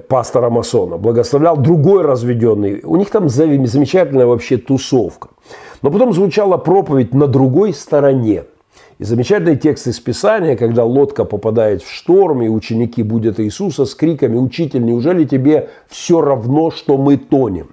[0.08, 2.80] пастора масона, благословлял другой разведенный.
[2.82, 5.28] У них там замечательная вообще тусовка.
[5.82, 8.44] Но потом звучала проповедь на другой стороне.
[9.00, 13.94] И замечательный текст из Писания, когда лодка попадает в шторм, и ученики будут Иисуса с
[13.94, 17.68] криками «Учитель, неужели тебе все равно, что мы тонем?»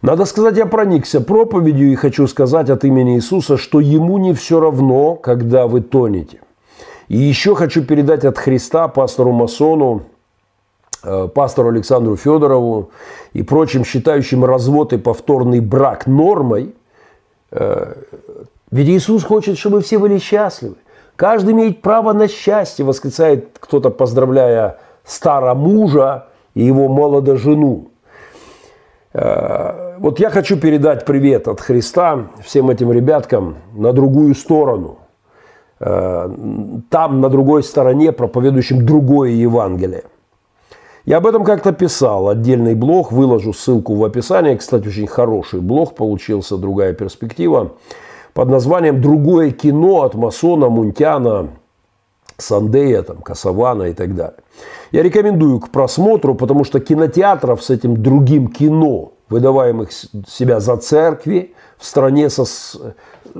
[0.00, 4.60] Надо сказать, я проникся проповедью и хочу сказать от имени Иисуса, что ему не все
[4.60, 6.38] равно, когда вы тонете.
[7.08, 10.04] И еще хочу передать от Христа пастору Масону,
[11.02, 12.90] э, пастору Александру Федорову
[13.32, 16.76] и прочим считающим развод и повторный брак нормой.
[18.74, 20.74] Ведь Иисус хочет, чтобы все были счастливы.
[21.14, 27.92] Каждый имеет право на счастье, восклицает кто-то, поздравляя старого мужа и его молодо жену.
[29.12, 34.98] Э, вот я хочу передать привет от Христа всем этим ребяткам на другую сторону.
[35.78, 36.28] Э,
[36.90, 40.02] там, на другой стороне, проповедующим другое Евангелие.
[41.04, 44.56] Я об этом как-то писал, отдельный блог, выложу ссылку в описании.
[44.56, 47.74] Кстати, очень хороший блог получился, другая перспектива,
[48.34, 51.50] под названием «Другое кино от масона, Мунтяна,
[52.36, 54.40] Сандея, там, Касавана и так далее».
[54.90, 59.90] Я рекомендую к просмотру, потому что кинотеатров с этим другим кино, выдаваемых
[60.28, 62.44] себя за церкви, в стране со,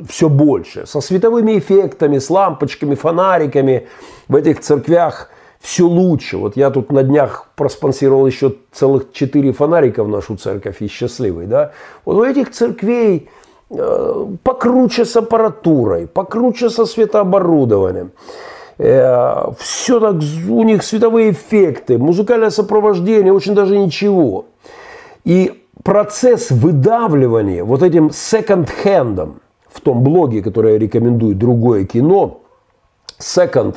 [0.09, 0.87] все больше.
[0.87, 3.89] Со световыми эффектами, с лампочками, фонариками
[4.29, 5.31] в этих церквях
[5.61, 6.37] все лучше.
[6.37, 11.47] Вот я тут на днях проспонсировал еще целых четыре фонарика в нашу церковь и счастливый.
[11.47, 11.73] Да?
[12.05, 13.29] Вот у этих церквей
[13.69, 18.13] покруче с аппаратурой, покруче со светооборудованием.
[18.79, 20.17] Э, все так,
[20.49, 24.47] у них световые эффекты, музыкальное сопровождение, очень даже ничего.
[25.25, 29.41] И процесс выдавливания вот этим секонд-хендом
[29.71, 32.41] в том блоге, который я рекомендую, другое кино,
[33.19, 33.77] second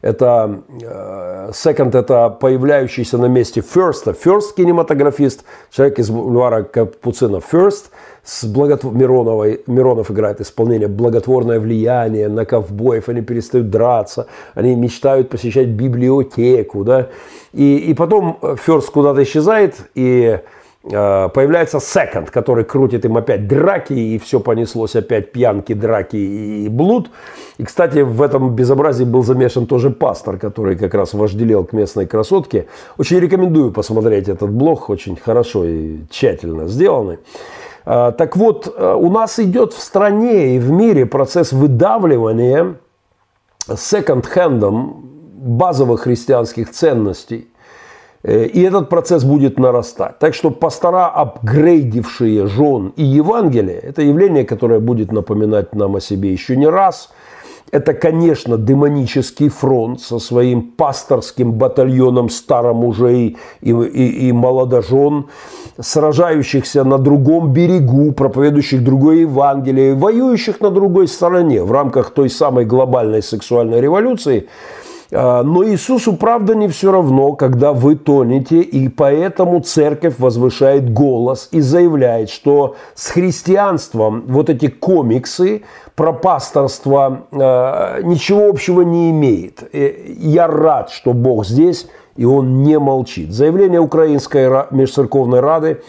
[0.00, 7.86] это, э, second это появляющийся на месте first, first кинематографист, человек из бульвара Капуцина first–
[8.28, 8.84] с благотв...
[8.84, 10.86] Мироновой, Миронов играет исполнение.
[10.86, 17.08] «Благотворное влияние» на ковбоев, они перестают драться, они мечтают посещать библиотеку, да,
[17.54, 20.40] и, и потом Ферст куда-то исчезает, и э,
[20.82, 27.10] появляется Секонд, который крутит им опять драки, и все понеслось опять пьянки, драки и блуд.
[27.58, 32.06] И, кстати, в этом безобразии был замешан тоже пастор, который как раз вожделел к местной
[32.06, 32.68] красотке.
[32.96, 37.18] Очень рекомендую посмотреть этот блог, очень хорошо и тщательно сделанный.
[37.84, 42.76] А, так вот, э, у нас идет в стране и в мире процесс выдавливания
[43.74, 45.04] секонд-хендом
[45.38, 47.48] базовых христианских ценностей.
[48.22, 50.18] Э, и этот процесс будет нарастать.
[50.18, 56.32] Так что пастора, апгрейдившие жен и Евангелие, это явление, которое будет напоминать нам о себе
[56.32, 57.10] еще не раз–
[57.70, 65.26] это, конечно, демонический фронт со своим пасторским батальоном старомужей и, и, и молодожен,
[65.78, 72.64] сражающихся на другом берегу, проповедующих другое Евангелие, воюющих на другой стороне в рамках той самой
[72.64, 74.48] глобальной сексуальной революции–
[75.10, 81.60] но Иисусу, правда, не все равно, когда вы тонете, и поэтому церковь возвышает голос и
[81.60, 85.62] заявляет, что с христианством вот эти комиксы
[85.94, 89.62] про пасторство а, ничего общего не имеет.
[89.72, 93.32] Я рад, что Бог здесь, и Он не молчит.
[93.32, 95.80] Заявление Украинской межцерковной рады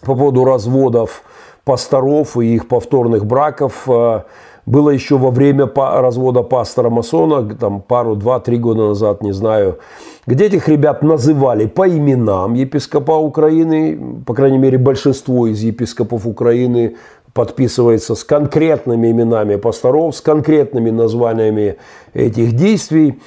[0.00, 1.22] по поводу разводов
[1.64, 4.24] пасторов и их повторных браков а,–
[4.68, 9.78] было еще во время развода пастора Масона, там пару, два, три года назад, не знаю,
[10.26, 16.96] где этих ребят называли по именам епископа Украины, по крайней мере, большинство из епископов Украины
[17.32, 21.76] подписывается с конкретными именами пасторов, с конкретными названиями
[22.12, 23.20] этих действий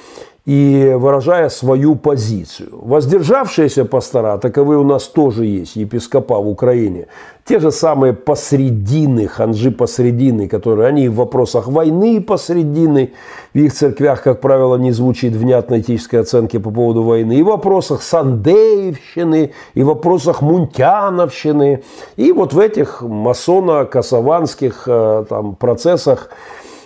[0.44, 2.70] и выражая свою позицию.
[2.72, 7.06] Воздержавшиеся пастора, таковы у нас тоже есть, епископа в Украине.
[7.44, 13.12] Те же самые посредины, ханжи посредины, которые они в вопросах войны посредины,
[13.54, 17.46] в их церквях, как правило, не звучит внятной этической оценки по поводу войны, и в
[17.46, 21.84] вопросах Сандеевщины, и в вопросах Мунтяновщины,
[22.16, 26.30] и вот в этих масоно-косованских э, там, процессах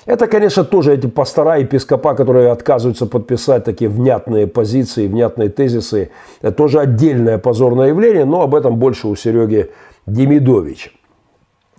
[0.07, 6.11] это, конечно, тоже эти пастора и епископа, которые отказываются подписать такие внятные позиции, внятные тезисы.
[6.41, 9.71] Это тоже отдельное позорное явление, но об этом больше у Сереги
[10.07, 10.91] Демидовича.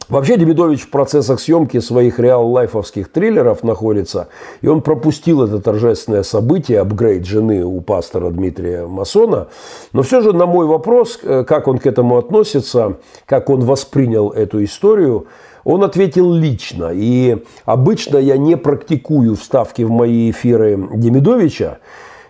[0.09, 4.29] Вообще Демидович в процессах съемки своих реал-лайфовских триллеров находится,
[4.61, 9.47] и он пропустил это торжественное событие, апгрейд жены у пастора Дмитрия Масона.
[9.91, 14.29] Но все же на мой вопрос, э, как он к этому относится, как он воспринял
[14.29, 15.27] эту историю,
[15.67, 16.91] он ответил лично.
[16.93, 21.79] И обычно я не практикую вставки в мои эфиры Демидовича,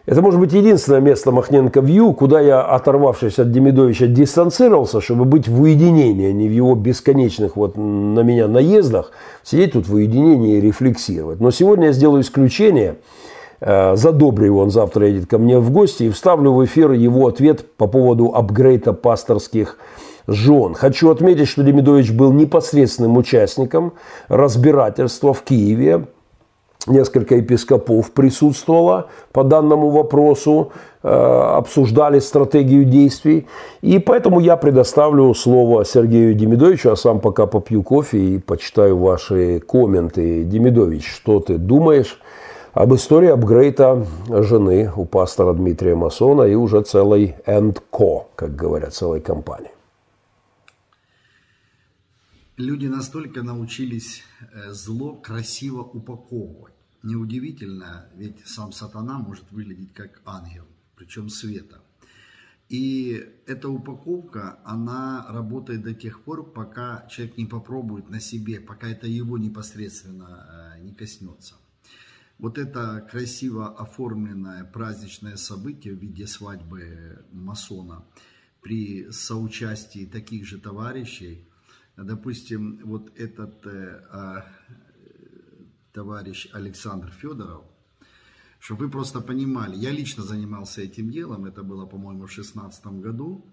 [0.07, 5.47] это может быть единственное место Махненко Вью, куда я, оторвавшись от Демидовича, дистанцировался, чтобы быть
[5.47, 9.11] в уединении, а не в его бесконечных вот на меня наездах,
[9.43, 11.39] сидеть тут в уединении и рефлексировать.
[11.39, 12.95] Но сегодня я сделаю исключение,
[13.59, 17.27] э, задобрю его, он завтра едет ко мне в гости, и вставлю в эфир его
[17.27, 19.77] ответ по поводу апгрейда пасторских
[20.27, 20.73] жен.
[20.73, 23.93] Хочу отметить, что Демидович был непосредственным участником
[24.27, 26.07] разбирательства в Киеве
[26.87, 30.71] несколько епископов присутствовало по данному вопросу,
[31.03, 33.47] э, обсуждали стратегию действий.
[33.81, 39.59] И поэтому я предоставлю слово Сергею Демидовичу, а сам пока попью кофе и почитаю ваши
[39.59, 40.43] комменты.
[40.43, 42.19] Демидович, что ты думаешь
[42.73, 49.19] об истории апгрейта жены у пастора Дмитрия Масона и уже целой &Co, как говорят, целой
[49.19, 49.71] компании?
[52.57, 56.73] Люди настолько научились э, зло красиво упаковывать.
[57.03, 61.83] Неудивительно, ведь сам сатана может выглядеть как ангел, причем света.
[62.67, 68.87] И эта упаковка, она работает до тех пор, пока человек не попробует на себе, пока
[68.87, 71.53] это его непосредственно э, не коснется.
[72.39, 78.03] Вот это красиво оформленное праздничное событие в виде свадьбы масона
[78.63, 81.47] при соучастии таких же товарищей,
[82.03, 84.45] допустим, вот этот э, а,
[85.93, 87.63] товарищ Александр Федоров,
[88.59, 93.45] чтобы вы просто понимали, я лично занимался этим делом, это было, по-моему, в 2016 году.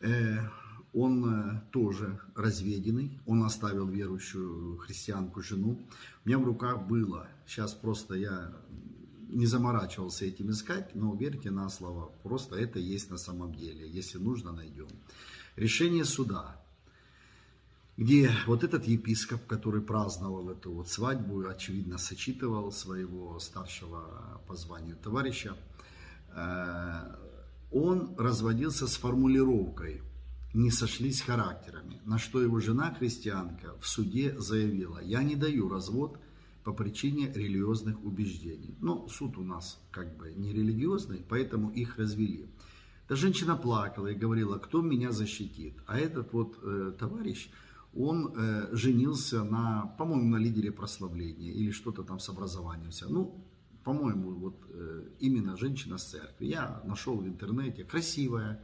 [0.00, 0.38] Э,
[0.92, 5.78] он э, тоже разведенный, он оставил верующую христианку жену.
[6.24, 8.52] У меня в руках было, сейчас просто я
[9.28, 14.18] не заморачивался этим искать, но верьте на слово, просто это есть на самом деле, если
[14.18, 14.88] нужно, найдем.
[15.56, 16.60] Решение суда
[17.98, 24.96] где вот этот епископ, который праздновал эту вот свадьбу, очевидно, сочитывал своего старшего по званию
[24.96, 25.56] товарища,
[26.32, 27.16] э,
[27.72, 30.02] он разводился с формулировкой
[30.54, 36.20] «не сошлись характерами», на что его жена, христианка, в суде заявила «я не даю развод
[36.62, 38.76] по причине религиозных убеждений».
[38.80, 42.48] Но суд у нас как бы не религиозный, поэтому их развели.
[43.08, 45.74] Та женщина плакала и говорила, кто меня защитит.
[45.86, 47.50] А этот вот э, товарищ,
[47.98, 52.92] он э, женился на, по-моему, на лидере прославления или что-то там с образованием.
[53.08, 53.44] Ну,
[53.84, 56.46] по-моему, вот э, именно женщина с церкви.
[56.46, 58.60] Я нашел в интернете, красивая,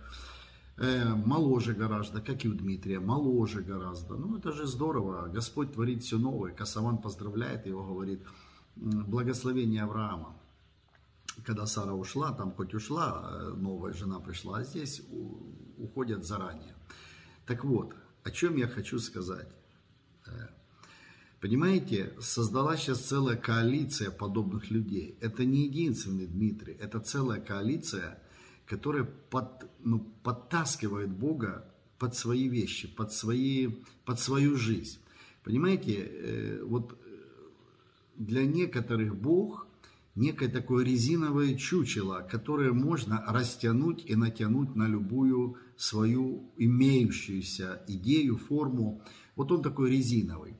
[0.76, 4.14] э, моложе гораздо, как и у Дмитрия, моложе гораздо.
[4.14, 6.53] Ну, это же здорово, Господь творит все новое.
[6.53, 8.20] Касаван поздравляет его, говорит,
[8.76, 10.37] благословение Авраама.
[11.45, 15.03] Когда Сара ушла, там хоть ушла, э, новая жена пришла, а здесь
[15.78, 16.74] уходят заранее.
[17.47, 17.95] Так вот,
[18.25, 19.49] о чем я хочу сказать?
[20.27, 20.49] Э,
[21.41, 25.16] понимаете, создалась сейчас целая коалиция подобных людей.
[25.20, 28.22] Это не единственный Дмитрий, это целая коалиция,
[28.66, 33.68] которая под, ну, подтаскивает Бога под свои вещи, под, свои,
[34.05, 34.99] под свою жизнь.
[35.45, 36.99] Понимаете, э, вот
[38.16, 39.66] для некоторых Бог
[40.14, 49.03] некое такое резиновое чучело, которое можно растянуть и натянуть на любую свою имеющуюся идею, форму.
[49.37, 50.57] Вот он такой резиновый.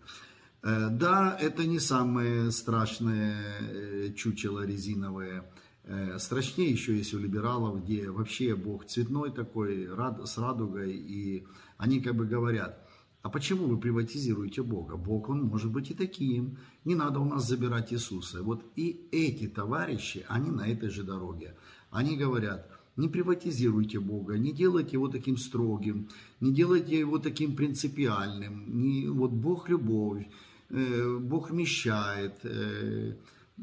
[0.63, 5.45] Э, да, это не самое страшное э, чучело резиновое.
[5.85, 9.89] Э, страшнее еще есть у либералов, где вообще Бог цветной такой,
[10.25, 11.47] с радугой, и
[11.77, 12.85] они как бы говорят,
[13.25, 14.97] а почему вы приватизируете Бога?
[14.97, 16.59] Бог, он может быть и таким.
[16.85, 18.43] Не надо у нас забирать Иисуса.
[18.43, 21.57] Вот и эти товарищи, они на этой же дороге.
[21.91, 26.09] Они говорят, не приватизируйте Бога, не делайте его таким строгим,
[26.41, 28.65] не делайте его таким принципиальным.
[28.67, 30.27] Не, вот Бог любовь,
[30.71, 33.15] э, Бог вмещает, э,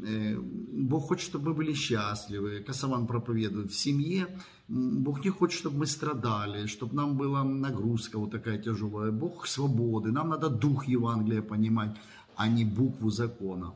[0.04, 2.64] э, Бог хочет, чтобы мы были счастливы.
[2.68, 4.28] Касаван проповедует в семье.
[4.68, 9.12] Бог не хочет, чтобы мы страдали, чтобы нам была нагрузка вот такая тяжелая.
[9.12, 10.12] Бог свободы.
[10.12, 11.98] Нам надо дух Евангелия понимать,
[12.36, 13.74] а не букву закона.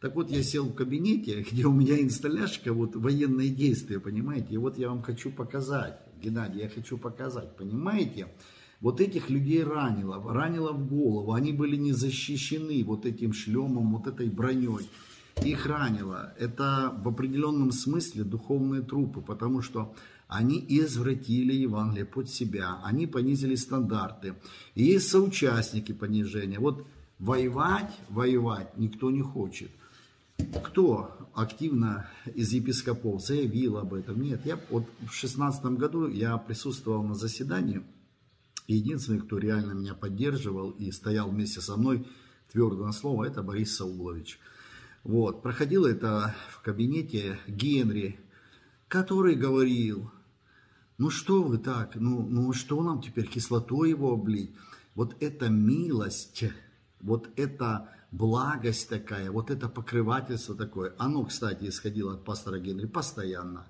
[0.00, 4.54] Так вот, я сел в кабинете, где у меня инсталляшка, вот военные действия, понимаете?
[4.54, 8.28] И вот я вам хочу показать, Геннадий, я хочу показать, понимаете?
[8.80, 14.06] Вот этих людей ранило, ранило в голову, они были не защищены вот этим шлемом, вот
[14.06, 14.88] этой броней.
[15.44, 16.32] Их ранило.
[16.38, 19.94] Это в определенном смысле духовные трупы, потому что
[20.28, 24.34] Они извратили Евангелие под себя, они понизили стандарты.
[24.74, 26.58] И есть соучастники понижения.
[26.60, 26.86] Вот
[27.18, 29.70] воевать, воевать никто не хочет.
[30.64, 34.20] Кто активно из епископов заявил об этом?
[34.20, 37.82] Нет, я вот в шестнадцатом году я присутствовал на заседании,
[38.66, 42.06] единственный, кто реально меня поддерживал и стоял вместе со мной
[42.52, 44.38] твердо на слово, это Борис Саулович.
[45.04, 48.18] Вот, проходило это в кабинете Генри,
[48.88, 50.10] который говорил,
[50.98, 54.52] ну что вы так, ну, ну что нам теперь кислотой его облить?
[54.94, 56.44] Вот эта милость,
[57.00, 63.66] вот эта благость такая, вот это покрывательство такое, оно, кстати, исходило от пастора Генри постоянно.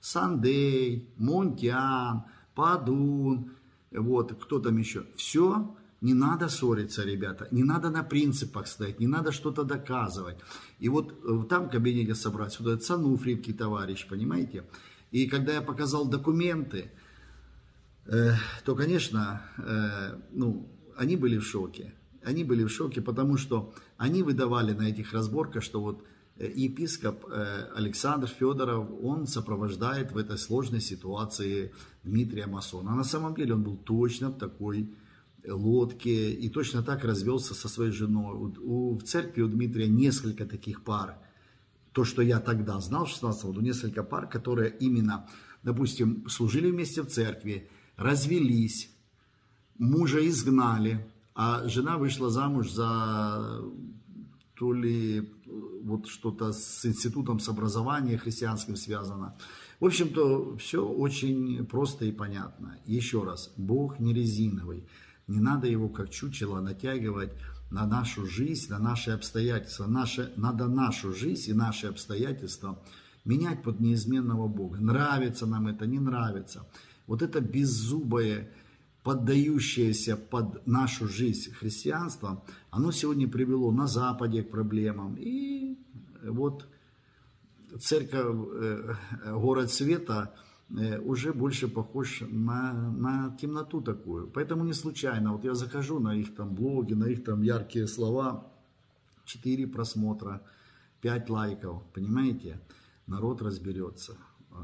[0.00, 2.24] Сандей, Монтян,
[2.54, 3.52] Падун,
[3.90, 5.04] вот, кто там еще.
[5.16, 10.36] Все, не надо ссориться, ребята, не надо на принципах стоять, не надо что-то доказывать.
[10.78, 14.64] И вот э, там в кабинете собрать, вот этот Сануфриевский товарищ, понимаете?
[15.10, 16.90] И когда я показал документы,
[18.06, 18.32] э,
[18.64, 21.92] то, конечно, э, ну, они были в шоке.
[22.26, 26.04] Они были в шоке, потому что они выдавали на этих разборках, что вот
[26.38, 31.72] э, епископ э, Александр Федоров, он сопровождает в этой сложной ситуации
[32.02, 32.92] Дмитрия Масона.
[32.92, 34.90] А на самом деле он был точно в такой
[35.46, 38.52] лодке и точно так развелся со своей женой.
[38.58, 41.18] У, в церкви у Дмитрия несколько таких пар.
[41.92, 45.28] То, что я тогда знал, в 16 году, несколько пар, которые именно,
[45.62, 48.90] допустим, служили вместе в церкви, развелись,
[49.78, 51.06] мужа изгнали,
[51.36, 53.60] а жена вышла замуж за
[54.54, 55.30] то ли
[55.82, 59.36] вот что-то с институтом с образованием христианским связано.
[59.78, 62.78] В общем-то, все очень просто и понятно.
[62.86, 64.88] Еще раз, Бог не резиновый.
[65.26, 67.32] Не надо его как чучело натягивать
[67.70, 69.86] на нашу жизнь, на наши обстоятельства.
[69.86, 72.82] Наше, надо нашу жизнь и наши обстоятельства
[73.26, 74.78] менять под неизменного Бога.
[74.78, 76.66] Нравится нам это, не нравится.
[77.06, 78.50] Вот это беззубое,
[79.06, 85.16] поддающееся под нашу жизнь христианство, оно сегодня привело на Западе к проблемам.
[85.18, 85.78] И
[86.22, 86.68] вот
[87.80, 88.94] церковь, э,
[89.32, 90.34] город света–
[90.70, 94.26] Э, уже больше похож на, на темноту такую.
[94.28, 98.50] Поэтому не случайно, вот я захожу на их там блоги, на их там яркие слова,
[99.24, 100.42] 4 просмотра,
[101.00, 102.58] 5 лайков, понимаете?
[103.06, 104.16] Народ разберется.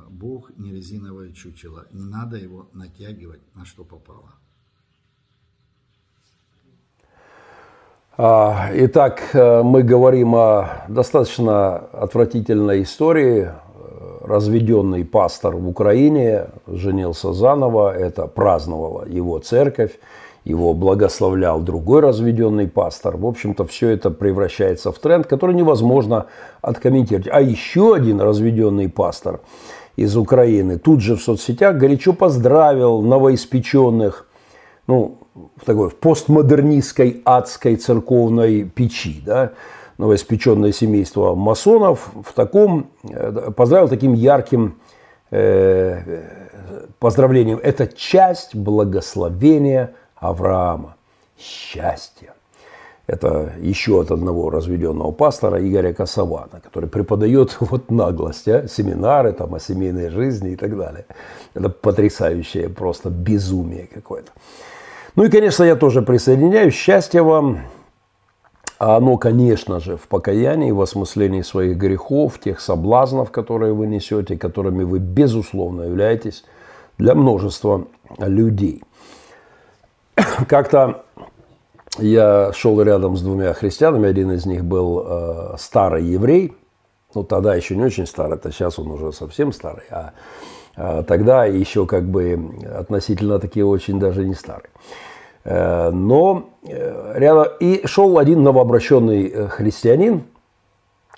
[0.08, 4.34] Бог не резиновое чучело, не надо его натягивать на что попало.
[8.16, 13.50] А, итак, э, мы говорим о достаточно отвратительной истории,
[14.20, 19.98] разведенный пастор в Украине женился заново, это праздновала его церковь,
[20.44, 23.16] его благословлял другой разведенный пастор.
[23.16, 26.26] В общем-то, все это превращается в тренд, который невозможно
[26.60, 27.28] откомментировать.
[27.30, 29.40] А еще один разведенный пастор
[29.96, 34.26] из Украины тут же в соцсетях горячо поздравил новоиспеченных,
[34.86, 35.18] ну,
[35.56, 39.52] в такой в постмодернистской адской церковной печи, да,
[39.98, 44.78] новоиспеченное семейство масонов в таком, э, поздравил таким ярким
[45.30, 46.22] э,
[46.98, 47.58] поздравлением.
[47.62, 50.96] Это часть благословения Авраама.
[51.38, 52.32] Счастье.
[53.06, 59.54] Это еще от одного разведенного пастора Игоря Косована, который преподает вот наглость, а, семинары там,
[59.54, 61.06] о семейной жизни и так далее.
[61.54, 64.30] Это потрясающее просто безумие какое-то.
[65.16, 66.74] Ну и, конечно, я тоже присоединяюсь.
[66.74, 67.60] Счастья вам,
[68.78, 74.38] а оно, конечно же, в покаянии, в осмыслении своих грехов, тех соблазнов, которые вы несете,
[74.38, 76.44] которыми вы, безусловно, являетесь
[76.98, 77.86] для множества
[78.18, 78.82] людей.
[80.48, 81.04] Как-то
[81.98, 86.54] я шел рядом с двумя христианами, один из них был э, старый еврей,
[87.14, 90.12] ну тогда еще не очень старый, это сейчас он уже совсем старый, а,
[90.76, 92.38] а тогда еще как бы
[92.78, 94.70] относительно такие очень даже не старый.
[95.44, 100.24] Э, но э, рядом и шел один новообращенный э, христианин,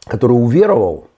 [0.07, 1.09] который уверовал,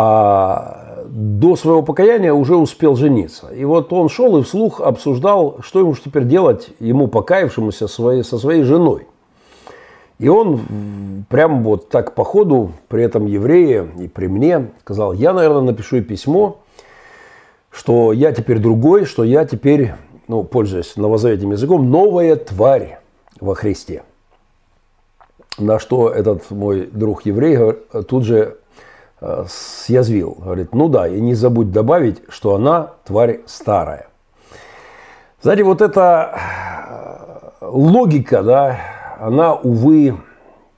[0.00, 3.48] а до своего покаяния уже успел жениться.
[3.48, 8.38] И вот он шел и вслух обсуждал, что ему теперь делать, ему покаявшемуся своей, со
[8.38, 9.08] своей женой.
[10.20, 10.60] И он
[11.28, 16.00] прям вот так по ходу, при этом евреи и при мне, сказал, я, наверное, напишу
[16.02, 16.58] письмо,
[17.70, 19.94] что я теперь другой, что я теперь
[20.28, 23.00] ну, пользуясь новозаветным языком, новая тварь
[23.40, 24.04] во Христе.
[25.58, 27.58] На что этот мой друг еврей
[28.06, 28.57] тут же
[29.48, 30.36] съязвил.
[30.38, 34.06] Говорит, ну да, и не забудь добавить, что она тварь старая.
[35.40, 36.34] Знаете, вот эта
[37.60, 38.78] э, логика, да,
[39.20, 40.16] она, увы,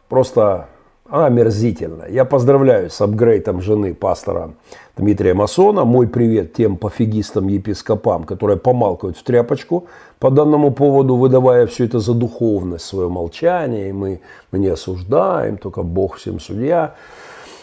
[0.09, 0.67] просто
[1.09, 2.05] Она омерзительна.
[2.09, 4.51] Я поздравляю с апгрейдом жены пастора
[4.97, 5.85] Дмитрия Масона.
[5.85, 9.87] Мой привет тем пофигистам-епископам, которые помалкивают в тряпочку
[10.21, 13.89] по данному поводу, выдавая все это за духовность, свое молчание.
[13.89, 14.21] И мы,
[14.53, 16.95] мы не осуждаем, только Бог всем судья.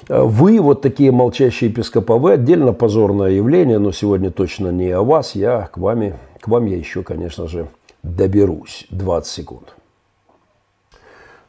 [0.10, 5.36] Вы, вот такие молчащие епископы, вы отдельно позорное явление, но сегодня точно не о вас.
[5.36, 7.68] Я к, вами, к вам я еще, конечно же,
[8.03, 8.88] доберусь.
[8.89, 9.76] 20 секунд.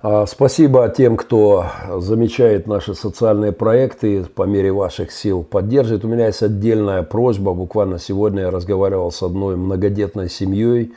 [0.00, 1.66] А, спасибо тем, кто
[1.98, 6.04] замечает наши социальные проекты, по мере ваших сил поддерживает.
[6.04, 7.54] У меня есть отдельная просьба.
[7.54, 10.92] Буквально сегодня я разговаривал с одной многодетной семьей,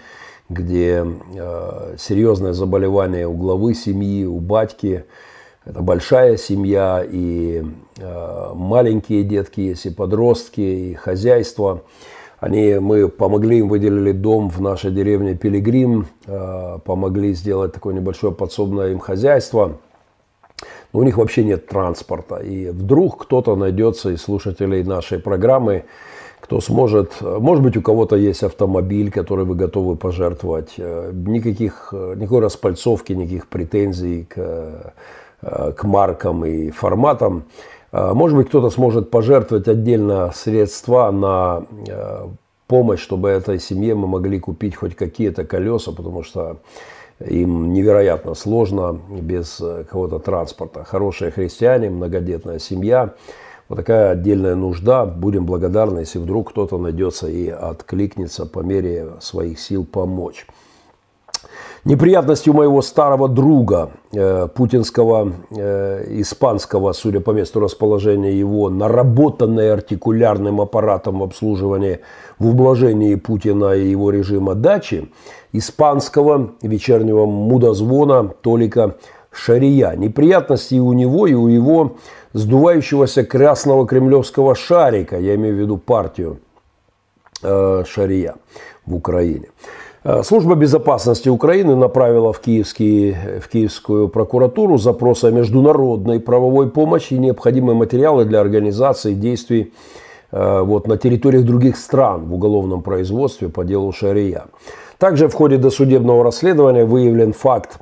[0.50, 1.06] где
[1.36, 5.04] э, серьезное заболевание у главы семьи, у батьки.
[5.64, 7.64] Это большая семья, и
[8.00, 11.84] э, маленькие детки есть, и подростки, и хозяйство.
[12.40, 18.34] Они, мы помогли им, выделили дом в нашей деревне Пилигрим, э, помогли сделать такое небольшое
[18.34, 19.78] подсобное им хозяйство.
[20.94, 22.38] Но у них вообще нет транспорта.
[22.38, 25.86] И вдруг кто-то найдется из слушателей нашей программы,
[26.40, 30.74] кто сможет, может быть, у кого-то есть автомобиль, который вы готовы пожертвовать.
[30.80, 34.90] Э, никаких, никакой распальцовки, никаких претензий к, э,
[35.42, 37.46] к маркам и форматам.
[37.92, 42.30] А, может быть, кто-то сможет пожертвовать отдельно средства на а,
[42.68, 46.58] помощь, чтобы этой семье мы могли купить хоть какие-то колеса, потому что
[47.20, 50.84] им невероятно сложно без э, какого-то транспорта.
[50.84, 53.14] Хорошие христиане, многодетная семья.
[53.70, 55.06] Вот такая отдельная нужда.
[55.06, 60.48] Будем благодарны, если вдруг кто-то найдется и откликнется по мере своих сил помочь.
[61.84, 70.62] Неприятностью моего старого друга, э, путинского, э, испанского, судя по месту расположения его, наработанной артикулярным
[70.62, 72.02] аппаратом обслуживания
[72.38, 75.12] в ублажении Путина и его режима дачи,
[75.54, 78.98] испанского вечернего мудозвона Толика
[79.32, 79.96] Шария.
[79.96, 81.94] Неприятности и у него, и у его
[82.34, 86.42] сдувающегося красного кремлевского шарика, я имею в виду партию
[87.42, 88.36] э, Шария
[88.86, 89.48] в Украине.
[90.04, 97.14] Э, служба безопасности Украины направила в, киевский, в Киевскую прокуратуру запрос о международной правовой помощи
[97.14, 99.74] и необходимые материалы для организации действий
[100.32, 104.46] э, вот, на территориях других стран в уголовном производстве по делу Шария.
[104.98, 107.78] Также в ходе досудебного расследования выявлен факт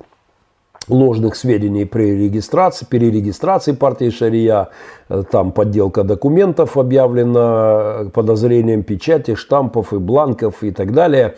[0.90, 4.68] ложных сведений при регистрации, перерегистрации партии Шария,
[5.08, 11.36] э, там подделка документов объявлена подозрением печати, штампов и бланков и так далее.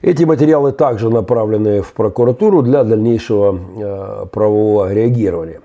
[0.00, 5.60] Эти материалы также направлены в прокуратуру для дальнейшего э, правового реагирования.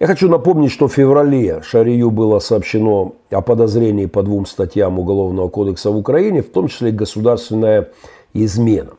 [0.00, 5.48] Я хочу напомнить, что в феврале Шарию было сообщено о подозрении по двум статьям Уголовного
[5.48, 7.90] кодекса в Украине, в том числе государственная
[8.32, 8.92] измена.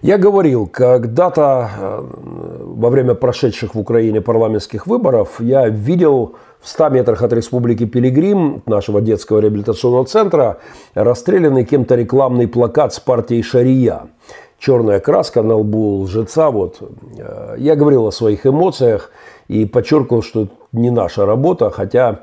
[0.00, 2.02] Я говорил, когда-то э,
[2.60, 8.62] во время прошедших в Украине парламентских выборов я видел в 100 метрах от республики Пилигрим,
[8.66, 10.58] нашего детского реабилитационного центра,
[10.94, 14.02] расстрелянный кем-то рекламный плакат с партией Шария.
[14.60, 16.50] Черная краска на лбу лжеца.
[16.50, 16.76] Вот.
[17.18, 19.10] Э, я говорил о своих эмоциях
[19.48, 22.20] и подчеркивал, что это не наша работа, хотя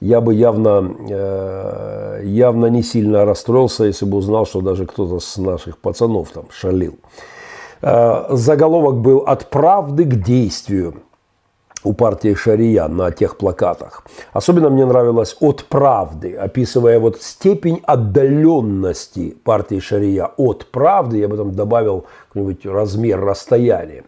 [0.00, 5.36] я бы явно, э, явно не сильно расстроился, если бы узнал, что даже кто-то с
[5.36, 6.96] наших пацанов там шалил.
[7.82, 10.94] Э, заголовок был «От правды к действию»
[11.84, 14.04] у партии Шария на тех плакатах.
[14.32, 21.18] Особенно мне нравилось «От правды», описывая вот степень отдаленности партии Шария от правды.
[21.18, 24.04] Я бы там добавил какой-нибудь размер расстояния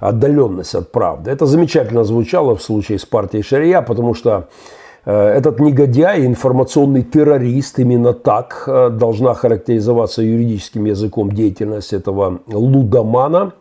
[0.00, 1.30] отдаленность от правды.
[1.30, 4.48] Это замечательно звучало в случае с партией Шария, потому что
[5.10, 13.52] этот негодяй, информационный террорист, именно так э, должна характеризоваться юридическим языком деятельность этого лудомана,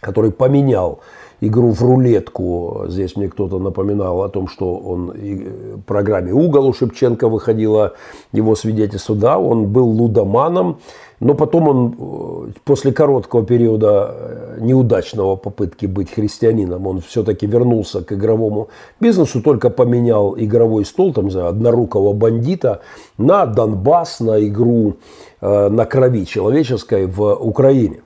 [0.00, 1.00] который поменял
[1.40, 2.84] игру в рулетку.
[2.88, 7.94] Здесь мне кто-то напоминал о том, что он в программе «Угол» у Шевченко выходило
[8.32, 9.14] его свидетельство.
[9.14, 10.78] Да, он был лудоманом,
[11.20, 18.04] но потом он э, после короткого периода э, неудачного попытки быть христианином, он все-таки вернулся
[18.04, 18.68] к игровому
[19.00, 22.82] бизнесу, только поменял игровой стол, там, знаю, однорукого бандита
[23.16, 24.94] на Донбасс, на игру
[25.40, 28.00] э, на крови человеческой в Украине.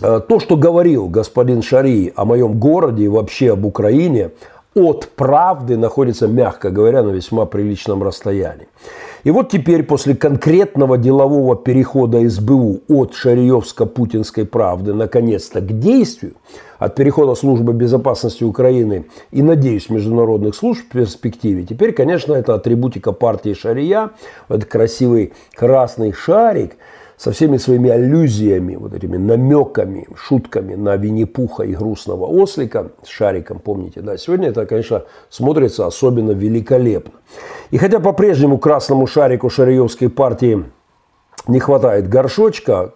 [0.00, 4.30] То, что говорил господин Шари о моем городе и вообще об Украине,
[4.74, 8.68] от правды находится, мягко говоря, на весьма приличном расстоянии.
[9.24, 16.34] И вот теперь после конкретного делового перехода СБУ от Шариевско-Путинской правды наконец-то к действию,
[16.78, 23.10] от перехода службы безопасности Украины и, надеюсь, международных служб в перспективе, теперь, конечно, это атрибутика
[23.10, 24.10] партии Шария,
[24.48, 26.76] этот красивый красный шарик
[27.18, 33.58] со всеми своими аллюзиями, вот этими намеками, шутками на Винни-Пуха и грустного ослика с шариком,
[33.58, 37.14] помните, да, сегодня это, конечно, смотрится особенно великолепно.
[37.70, 40.64] И хотя по-прежнему красному шарику Шариевской партии
[41.48, 42.92] не хватает горшочка,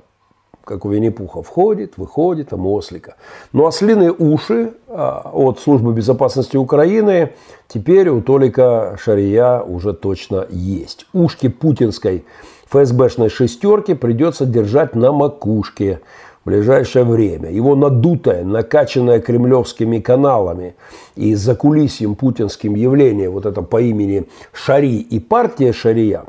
[0.65, 3.17] как у Винни-Пуха, входит, выходит, там ослика.
[3.53, 7.33] Но ослиные уши а, от Службы безопасности Украины
[7.67, 11.07] теперь у Толика Шария уже точно есть.
[11.13, 12.25] Ушки путинской
[12.73, 16.01] ФСБшной шестерки придется держать на макушке
[16.43, 17.51] в ближайшее время.
[17.51, 20.75] Его надутое, накачанное кремлевскими каналами
[21.15, 26.25] и за кулисьем путинским явление, вот это по имени Шари и партия Шария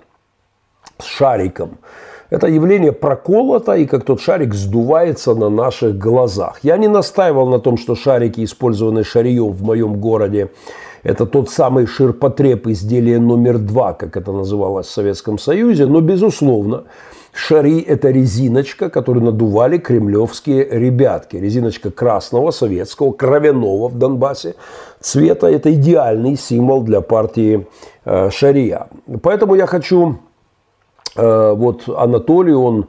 [1.00, 1.78] с шариком–
[2.34, 6.58] это явление проколото, и как тот шарик сдувается на наших глазах.
[6.64, 10.50] Я не настаивал на том, что шарики, использованные шарием в моем городе,
[11.04, 15.86] это тот самый ширпотреб изделия номер два, как это называлось в Советском Союзе.
[15.86, 16.84] Но, безусловно,
[17.34, 21.38] шари– это резиночка, которую надували кремлевские ребятки.
[21.38, 24.56] Резиночка красного, советского, кровяного в Донбассе
[25.00, 25.48] цвета.
[25.48, 27.68] Это идеальный символ для партии
[28.06, 28.88] э, Шария.
[29.22, 30.20] Поэтому я хочу
[31.16, 32.88] Э, вот Анатолий, он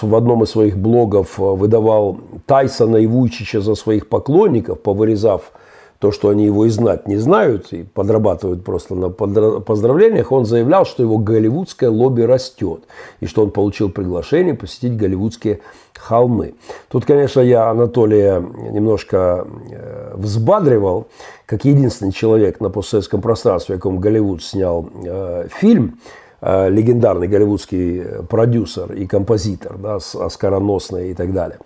[0.00, 5.52] в одном из своих блогов э, выдавал Тайсона и Вуйчича за своих поклонников, повырезав
[5.98, 10.84] то, что они его и знать не знают, и подрабатывают просто на поздравлениях, он заявлял,
[10.84, 12.80] что его голливудское лобби растет,
[13.20, 15.60] и что он получил приглашение посетить голливудские
[15.94, 16.54] холмы.
[16.88, 18.40] Тут, конечно, я Анатолия
[18.70, 21.06] немножко э, взбадривал,
[21.46, 25.98] как единственный человек на постсоветском пространстве, о ком Голливуд снял э, фильм–
[26.42, 31.58] Э, легендарный голливудский продюсер и композитор, да, оскароносный и так далее.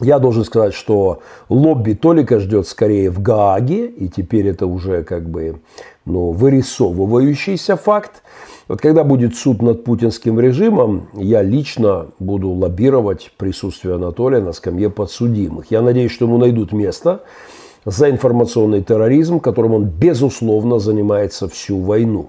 [0.00, 5.28] Я должен сказать, что лобби Толика ждет скорее в Гааге, и теперь это уже как
[5.28, 5.60] бы
[6.04, 8.22] ну, вырисовывающийся факт.
[8.68, 14.88] Вот когда будет суд над путинским режимом, я лично буду лоббировать присутствие Анатолия на скамье
[14.88, 15.70] подсудимых.
[15.70, 17.22] Я надеюсь, что ему найдут место
[17.84, 22.28] за информационный терроризм, которым он, безусловно, занимается всю войну.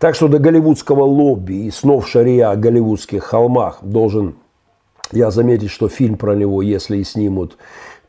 [0.00, 4.34] Так что до голливудского лобби и снов шария о голливудских холмах должен
[5.14, 7.56] я заметить, что фильм про него, если и снимут,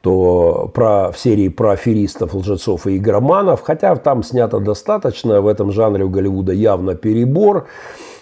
[0.01, 5.72] то про, в серии про аферистов, лжецов и игроманов, хотя там снято достаточно, в этом
[5.72, 7.66] жанре у Голливуда явно перебор,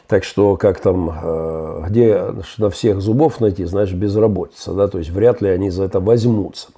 [0.07, 2.21] так что как там, э, где
[2.57, 6.69] на всех зубов найти, значит безработица, да, то есть вряд ли они за это возьмутся.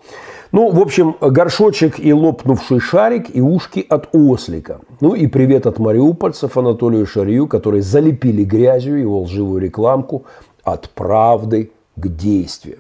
[0.52, 4.80] Ну, в общем, горшочек и лопнувший шарик, и ушки от ослика.
[5.02, 10.24] Ну и привет от мариупольцев Анатолию Шарию, которые залепили грязью его лживую рекламку
[10.64, 12.80] от правды к действиям.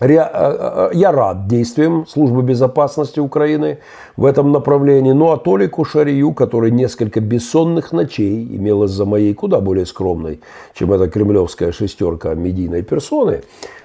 [0.00, 3.78] Э, э, я рад действиям Службы безопасности Украины
[4.16, 5.12] в этом направлении.
[5.12, 10.40] Ну а Толику Шарию, который несколько бессонных ночей имел из-за моей куда более скромной,
[10.74, 13.42] чем эта кремлевская шестерка медийной персоны,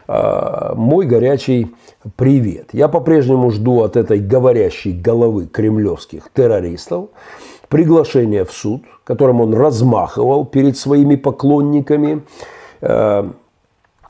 [0.07, 1.73] э, мой горячий
[2.15, 2.69] привет.
[2.73, 7.09] Я по-прежнему жду от этой говорящей головы кремлевских террористов
[7.69, 12.21] приглашение в суд, которым он размахивал перед своими поклонниками.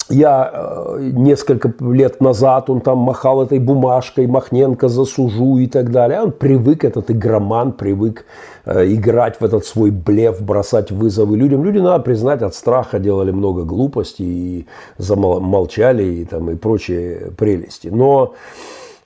[0.10, 6.22] Я э, несколько лет назад, он там махал этой бумажкой, Махненко засужу и так далее.
[6.22, 8.26] Он привык, этот игроман, привык
[8.66, 11.64] э, играть в этот свой блеф, бросать вызовы людям.
[11.64, 17.88] Люди, надо признать, от страха делали много глупостей и замолчали и, там, и прочие прелести.
[17.88, 18.34] Но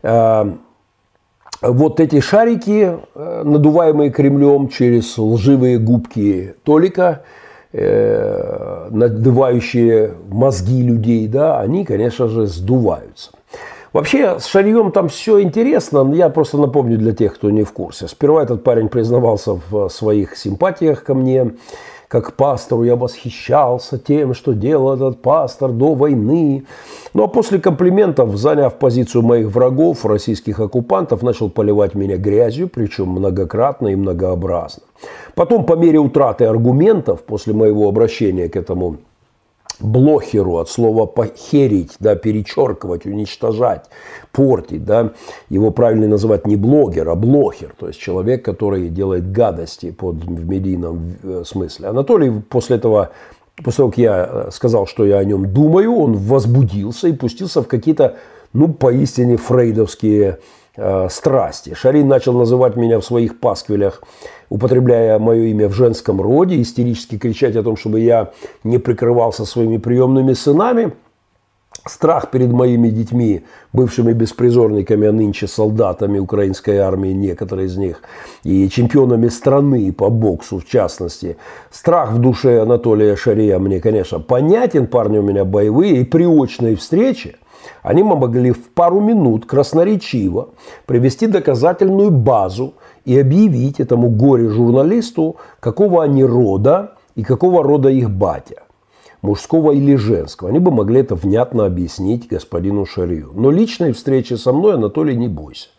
[0.01, 0.45] э,
[1.61, 7.46] вот эти шарики, э, надуваемые Кремлем через лживые губки Толика– э,
[8.91, 13.31] надувающие мозги людей, да, они, конечно же, сдуваются.
[13.93, 17.71] Вообще, с Шарьем там все интересно, но я просто напомню для тех, кто не в
[17.71, 18.07] курсе.
[18.07, 21.51] Сперва этот парень признавался в своих симпатиях ко мне,
[22.07, 26.65] как пастору я восхищался тем, что делал этот пастор до войны.
[27.13, 33.09] Ну а после комплиментов, заняв позицию моих врагов, российских оккупантов, начал поливать меня грязью, причем
[33.09, 34.83] многократно и многообразно.
[35.35, 38.97] Потом, по мере утраты аргументов, после моего обращения к этому
[39.79, 43.85] блохеру от слова похерить, да, перечеркивать, уничтожать,
[44.31, 45.13] портить, да,
[45.49, 50.47] его правильно называть не блогер, а блохер, то есть человек, который делает гадости под, в
[50.47, 51.89] медийном э, смысле.
[51.89, 53.11] Анатолий после этого,
[53.63, 57.61] после того, как я э, сказал, что я о нем думаю, он возбудился и пустился
[57.61, 58.17] в какие-то,
[58.53, 60.39] ну, поистине фрейдовские
[60.77, 61.73] э, страсти.
[61.73, 64.01] Шарин начал называть меня в своих пасквилях
[64.49, 68.31] употребляя мое имя в женском роде, истерически кричать о том, чтобы я
[68.63, 70.93] не прикрывался своими приемными сынами.
[71.85, 78.01] Страх перед моими детьми, бывшими беспризорниками, а нынче солдатами украинской армии, некоторые из них,
[78.43, 81.37] и чемпионами страны по боксу в частности.
[81.71, 84.87] Страх в душе Анатолия Шария мне, конечно, понятен.
[84.87, 86.01] Парни у меня боевые.
[86.01, 87.35] И при очной встрече
[87.83, 90.49] они могли в пару минут красноречиво
[90.85, 92.73] привести доказательную базу
[93.05, 98.63] и объявить этому горе-журналисту, какого они рода и какого рода их батя
[99.21, 100.49] мужского или женского.
[100.49, 103.31] Они бы могли это внятно объяснить господину Шарию.
[103.33, 105.69] Но личной встречи со мной, Анатолий, не бойся.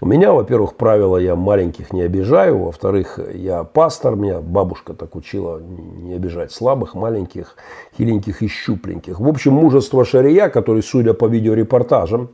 [0.00, 2.58] У меня, во-первых, правило, я маленьких не обижаю.
[2.58, 4.14] Во-вторых, я пастор.
[4.14, 7.56] Меня бабушка так учила не обижать слабых, маленьких,
[7.96, 9.18] хиленьких и щупленьких.
[9.18, 12.28] В общем, мужество Шария, который, судя по видеорепортажам,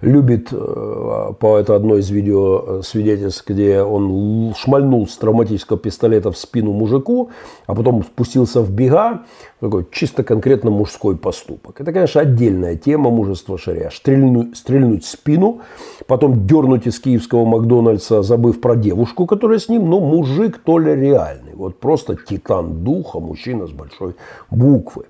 [0.00, 6.32] любит, э, по это одно из видео э, свидетельств, где он шмальнул с травматического пистолета
[6.32, 7.30] в спину мужику,
[7.66, 9.22] а потом спустился в бега,
[9.60, 11.80] такой чисто конкретно мужской поступок.
[11.80, 13.90] Это, конечно, отдельная тема мужества шаря.
[13.92, 15.60] Стрельнуть, стрельнуть спину,
[16.06, 20.94] потом дернуть из киевского Макдональдса, забыв про девушку, которая с ним, но мужик то ли
[20.94, 21.54] реальный.
[21.54, 24.14] Вот просто титан духа, мужчина с большой
[24.50, 25.04] буквы.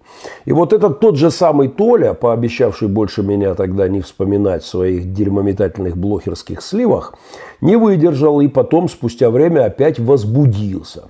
[0.46, 5.12] И вот этот тот же самый Толя, пообещавший больше меня тогда не вспоминать в своих
[5.12, 7.14] дерьмометательных блохерских сливах,
[7.60, 11.04] не выдержал и потом, спустя время, опять возбудился.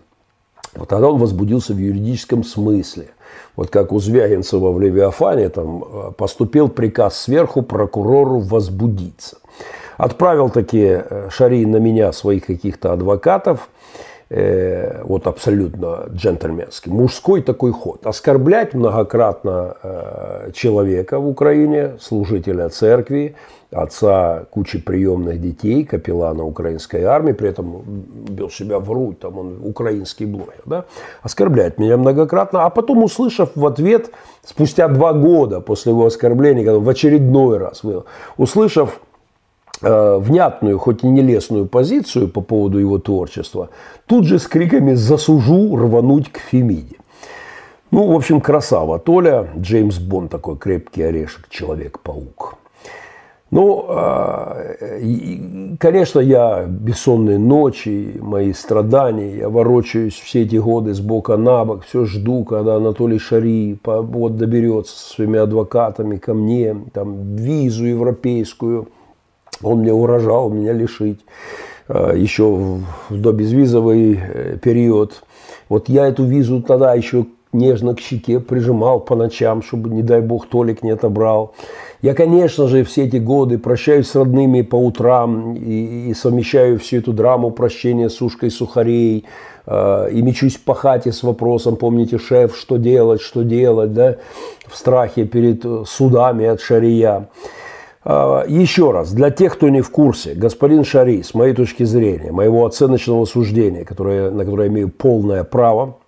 [0.74, 3.10] Вот тогда он возбудился в юридическом смысле–
[3.56, 9.38] вот как у Звягинцева в Левиафане, там э, поступил приказ сверху прокурору возбудиться.
[9.98, 13.68] Отправил такие э, Шари на меня своих каких-то адвокатов,
[14.30, 16.90] э, вот абсолютно джентльменский.
[16.90, 18.06] Мужской такой ход.
[18.06, 23.34] Оскорблять многократно э, человека в Украине, служителя церкви,
[23.70, 29.60] отца кучи приемных детей, капеллана украинской армии, при этом бил себя в грудь, там он
[29.62, 30.84] украинский блогер, да,
[31.22, 34.10] оскорбляет меня многократно, а потом, услышав в ответ,
[34.44, 37.82] спустя два года после его оскорбления, когда в очередной раз,
[38.36, 39.00] услышав
[39.82, 43.70] э, внятную, хоть и нелестную позицию по поводу его творчества,
[44.06, 46.96] тут же с криками «засужу» рвануть к Фемиде.
[47.92, 49.00] Ну, в общем, красава.
[49.00, 52.56] Толя, Джеймс Бонд такой крепкий орешек, Человек-паук.
[53.50, 54.76] Ну, а,
[55.80, 61.84] конечно, я бессонные ночи, мои страдания, я ворочаюсь все эти годы с бока на бок,
[61.84, 68.88] все жду, когда Анатолий Шари вот доберется со своими адвокатами ко мне, там, визу европейскую,
[69.62, 71.20] он мне угрожал меня лишить
[71.88, 72.44] а, еще
[73.08, 75.24] в добезвизовый э, период.
[75.68, 80.20] Вот я эту визу тогда еще нежно к щеке прижимал по ночам, чтобы, не дай
[80.20, 81.54] бог, Толик не отобрал.
[82.02, 86.98] Я, конечно же, все эти годы прощаюсь с родными по утрам и, и совмещаю всю
[86.98, 89.26] эту драму прощения с ушкой сухарей,
[89.66, 94.16] э, и мечусь по хате с вопросом, помните, шеф, что делать, что делать, да,
[94.66, 97.28] в страхе перед э, судами от шария.
[98.04, 102.32] Э, еще раз, для тех, кто не в курсе, господин Шари, с моей точки зрения,
[102.32, 105.98] моего оценочного суждения, которое, на которое я имею полное право,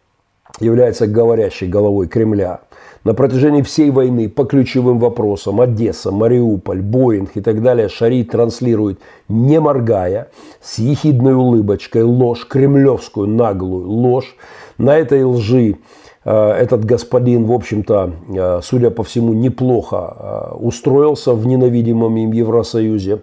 [0.61, 2.61] является говорящей головой Кремля–
[3.05, 9.01] на протяжении всей войны по ключевым вопросам Одесса, Мариуполь, Боинг и так далее Шари транслирует,
[9.29, 10.29] не моргая,
[10.61, 14.37] с ехидной улыбочкой ложь, кремлевскую наглую ложь.
[14.79, 15.79] На этой лжи
[16.25, 22.33] э, этот господин, в общем-то, э, судя по всему, неплохо э, устроился в ненавидимом им
[22.33, 23.23] Евросоюзе.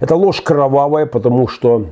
[0.00, 1.86] Это ложь кровавая, потому что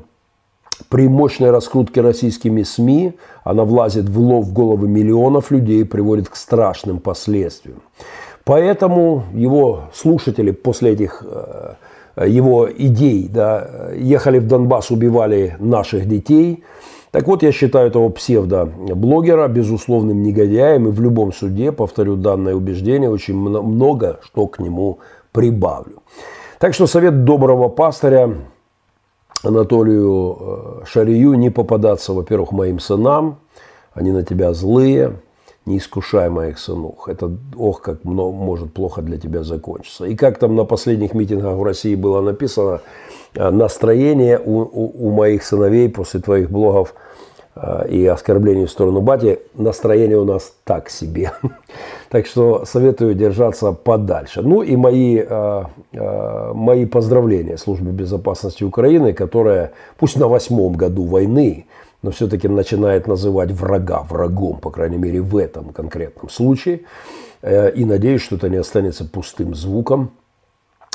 [0.88, 3.14] при мощной раскрутке российскими СМИ
[3.44, 7.82] она влазит в лов в головы миллионов людей и приводит к страшным последствиям.
[8.44, 11.74] Поэтому его слушатели после этих э,
[12.26, 16.64] его идей да, ехали в Донбасс, убивали наших детей.
[17.10, 23.10] Так вот, я считаю этого псевдоблогера безусловным негодяем, и в любом суде, повторю данное убеждение,
[23.10, 24.98] очень много что к нему
[25.32, 26.02] прибавлю.
[26.58, 28.34] Так что совет доброго пастыря
[29.42, 33.38] Анатолию э, Шарию не попадаться, во-первых, моим сынам,
[33.94, 35.16] они на тебя злые,
[35.66, 37.08] не искушай моих сынух.
[37.08, 40.06] Это, ох, как много, может плохо для тебя закончиться.
[40.06, 42.80] И как там на последних митингах в России было написано,
[43.34, 46.94] э, настроение у, у, у моих сыновей после твоих блогов–
[47.88, 51.32] и оскорблений в сторону бати, настроение у нас так себе.
[52.10, 54.40] Так что советую держаться подальше.
[54.40, 61.04] Ну и мои, э, э, мои поздравления Службе безопасности Украины, которая, пусть на восьмом году
[61.04, 61.66] войны,
[62.02, 66.80] но все-таки начинает называть врага врагом, по крайней мере в этом конкретном случае.
[67.42, 70.12] И надеюсь, что это не останется пустым звуком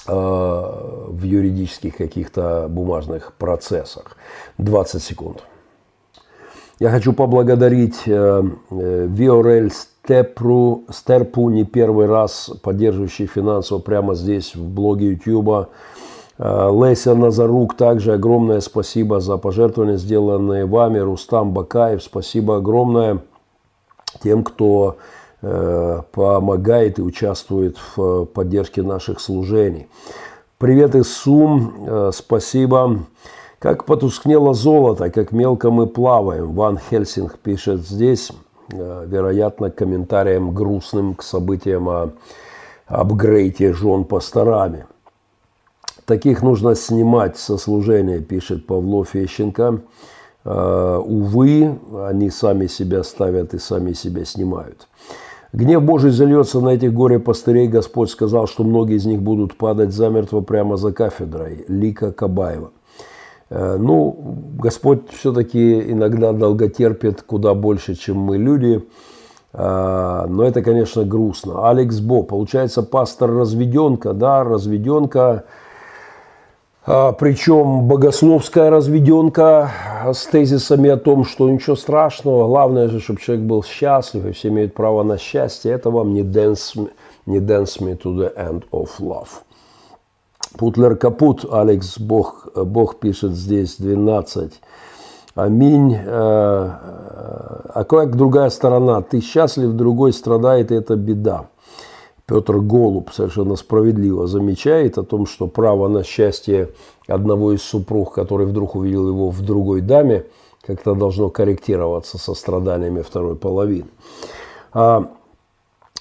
[0.07, 4.17] в юридических каких-то бумажных процессах.
[4.57, 5.43] 20 секунд.
[6.83, 14.53] Я хочу поблагодарить э, э, Viorels Степру, Стерпу не первый раз поддерживающий финансово прямо здесь
[14.53, 15.69] в блоге YouTube.
[16.37, 20.99] Э, Леся Назарук, также огромное спасибо за пожертвования, сделанные вами.
[20.99, 23.19] Рустам Бакаев, спасибо огромное
[24.21, 24.97] тем, кто
[25.39, 29.87] помогает и участвует в поддержке наших служений.
[30.57, 33.05] Привет из Сум, э, спасибо.
[33.63, 36.51] Как потускнело золото, как мелко мы плаваем.
[36.51, 38.29] Ван Хельсинг пишет здесь,
[38.67, 42.09] вероятно, комментарием грустным к событиям о
[42.87, 44.85] апгрейде жен пасторами.
[46.03, 49.79] Таких нужно снимать со служения, пишет Павло Фещенко.
[50.43, 54.89] А, увы, они сами себя ставят и сами себя снимают.
[55.53, 57.69] Гнев Божий зальется на этих горе-пастырей.
[57.69, 61.63] Господь сказал, что многие из них будут падать замертво прямо за кафедрой.
[61.69, 62.71] Лика Кабаева.
[63.53, 64.17] А, ну,
[64.57, 68.83] Господь все-таки иногда долготерпит куда больше, чем мы люди.
[69.53, 71.69] А, но это, конечно, грустно.
[71.69, 75.45] Алекс Бо, получается, пастор разведенка, да, разведенка–
[76.85, 79.71] а, Причем богословская разведенка
[80.11, 84.49] с тезисами о том, что ничего страшного, главное же, чтобы человек был счастлив, и все
[84.49, 86.89] имеют право на счастье, это вам не dance,
[87.25, 89.29] не dance me to the end of love.
[90.57, 94.61] Путлер Капут, Алекс Бог, Бог пишет здесь 12.
[95.35, 95.95] Аминь.
[95.95, 99.01] А, а как другая сторона?
[99.01, 101.47] Ты счастлив, другой страдает, и это беда.
[102.25, 106.69] Петр Голуб совершенно справедливо замечает о том, что право на счастье
[107.07, 110.25] одного из супруг, который вдруг увидел его в другой даме,
[110.65, 113.89] как-то должно корректироваться со страданиями второй половины.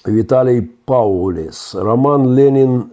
[0.04, 1.74] А Віталій Пауліс.
[1.74, 2.84] Роман Ленін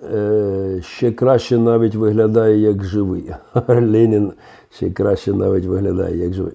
[0.81, 3.31] ще краще навіть виглядає як живий.
[3.67, 4.31] Ленін
[4.69, 6.53] ще краще навіть виглядає як живий.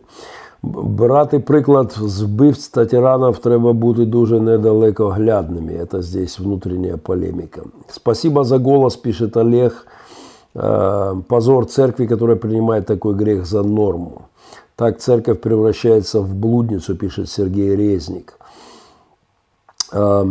[0.63, 5.73] Брати приклад з вбивць та тиранов треба бути дуже недалекоглядними.
[5.73, 7.63] Это здесь внутренняя полемика.
[7.89, 9.87] Спасибо за голос, пишет Олег.
[10.55, 14.23] Э, позор церкви, которая принимает такой грех за норму.
[14.77, 18.35] Так церковь превращается в блудницу, пишет Сергей Резник.
[19.92, 20.26] Э,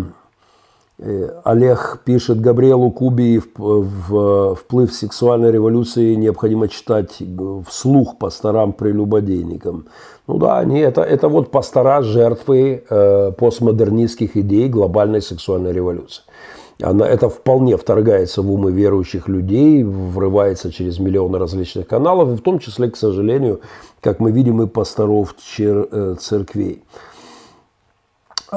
[0.98, 7.20] Э, Олег пишет Габриэлу Куби в вплыв сексуальной революции необходимо читать
[7.68, 9.86] вслух пасторам прелюбодейникам.
[10.28, 16.22] Ну да, они, это, это вот пастора жертвы э, постмодернистских идей глобальной сексуальной революции.
[16.80, 22.58] Она, это вполне вторгается в умы верующих людей, врывается через миллионы различных каналов, в том
[22.58, 23.60] числе, к сожалению,
[24.00, 26.82] как мы видим, и пасторов чер, э, церквей.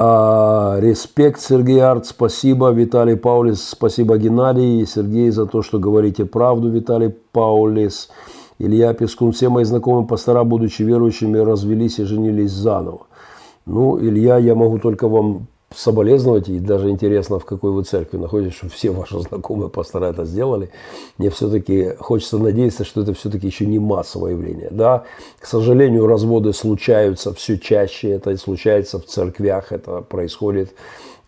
[0.00, 6.70] А, респект, Сергей Арт, спасибо, Виталий Паулис, спасибо, Геннадий, Сергей, за то, что говорите правду,
[6.70, 8.08] Виталий Паулис.
[8.60, 13.08] Илья Пескун, все мои знакомые пастора, будучи верующими, развелись и женились заново.
[13.66, 18.56] Ну, Илья, я могу только вам соболезновать, и даже интересно, в какой вы церкви находитесь,
[18.56, 20.70] что все ваши знакомые пастора это сделали.
[21.18, 24.70] Мне все-таки хочется надеяться, что это все-таки еще не массовое явление.
[24.70, 25.04] Да,
[25.38, 30.70] к сожалению, разводы случаются все чаще, это случается в церквях, это происходит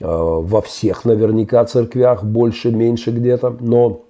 [0.00, 4.02] э, во всех наверняка церквях, больше, меньше где-то, но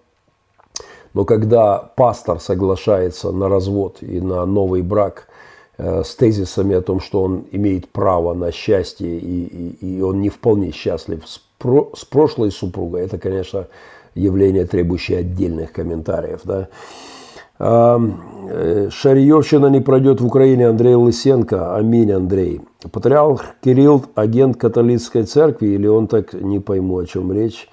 [1.12, 5.26] но когда пастор соглашается на развод и на новый брак,
[5.80, 10.28] с тезисами о том, что он имеет право на счастье и, и, и он не
[10.28, 13.66] вполне счастлив с, про, с прошлой супругой, это, конечно,
[14.14, 16.40] явление, требующее отдельных комментариев.
[16.44, 16.68] Да.
[17.60, 20.68] Э, Шариевщина не пройдет в Украине.
[20.68, 21.76] Андрей Лысенко.
[21.76, 22.62] Аминь, Андрей.
[22.90, 27.68] Патриарх Кирилл– агент католической церкви, или он так, не пойму, о чем речь.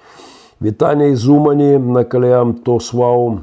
[0.60, 3.40] Витание из Умани на Калиам Тосвау.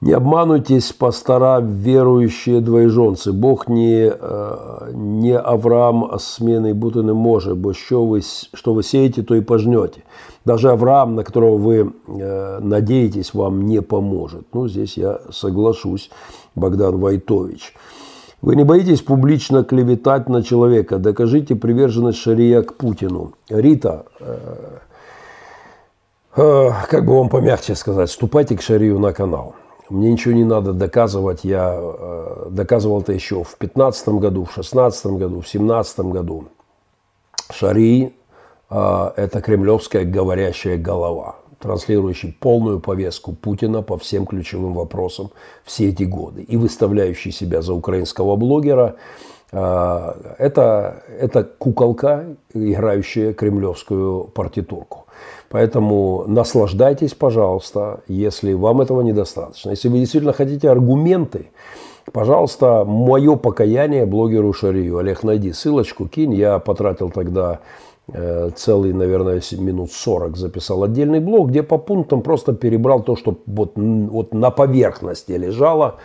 [0.00, 3.30] Не обмануйтесь, пастора, верующие двоєжонці.
[3.30, 8.20] Бог не, э, не Авраам, а сменой будто не может, бо что вы,
[8.54, 10.02] что вы сеете, то и пожнете.
[10.44, 14.42] Даже Авраам, на которого вы э, надеетесь, вам не поможет.
[14.52, 16.10] Ну, здесь я соглашусь,
[16.54, 17.74] Богдан Вайтович.
[18.42, 20.98] Вы не боитесь публично клеветать на человека.
[20.98, 23.32] Докажите приверженность Шария к Путину.
[23.48, 24.36] Рита, э,
[26.36, 29.54] э, как бы вам помягче сказать, ступайте к Шарию на канал.
[29.88, 31.44] Мне ничего не надо доказывать.
[31.44, 36.46] Я э, доказывал это еще в 15 году, в 16 году, в 17 году.
[37.52, 38.14] Шари
[38.70, 45.30] э,– это кремлевская говорящая голова, транслирующий полную повестку Путина по всем ключевым вопросам
[45.64, 48.96] все эти годы и выставляющий себя за украинского блогера.
[49.52, 55.06] Э, это, это куколка, играющая кремлевскую партитурку.
[55.56, 59.70] Поэтому наслаждайтесь, пожалуйста, если вам этого недостаточно.
[59.70, 61.46] Если вы действительно хотите аргументы,
[62.12, 64.98] Пожалуйста, мое покаяние блогеру Шарию.
[64.98, 66.34] Олег, найди ссылочку, кинь.
[66.34, 67.60] Я потратил тогда
[68.12, 73.38] э, целый, наверное, минут 40 записал отдельный блог, где по пунктам просто перебрал то, что
[73.46, 75.96] вот, вот на поверхности лежало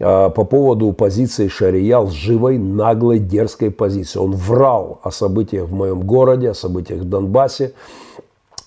[0.00, 4.18] э, по поводу позиции Шария, лживой, наглой, дерзкой позиции.
[4.18, 7.72] Он врал о событиях в моем городе, о событиях в Донбассе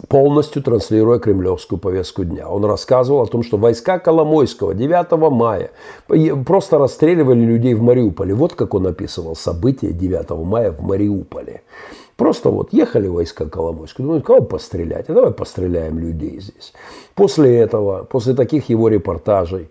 [0.07, 2.47] полностью транслируя кремлевскую повестку дня.
[2.47, 5.71] Он рассказывал о том, что войска Коломойского 9 мая
[6.45, 8.33] просто расстреливали людей в Мариуполе.
[8.33, 11.63] Вот как он описывал события 9 мая в Мариуполе.
[12.15, 15.09] Просто вот ехали войска Коломойского, думают, кого пострелять?
[15.09, 16.73] А давай постреляем людей здесь.
[17.15, 19.69] После этого, после таких его репортажей,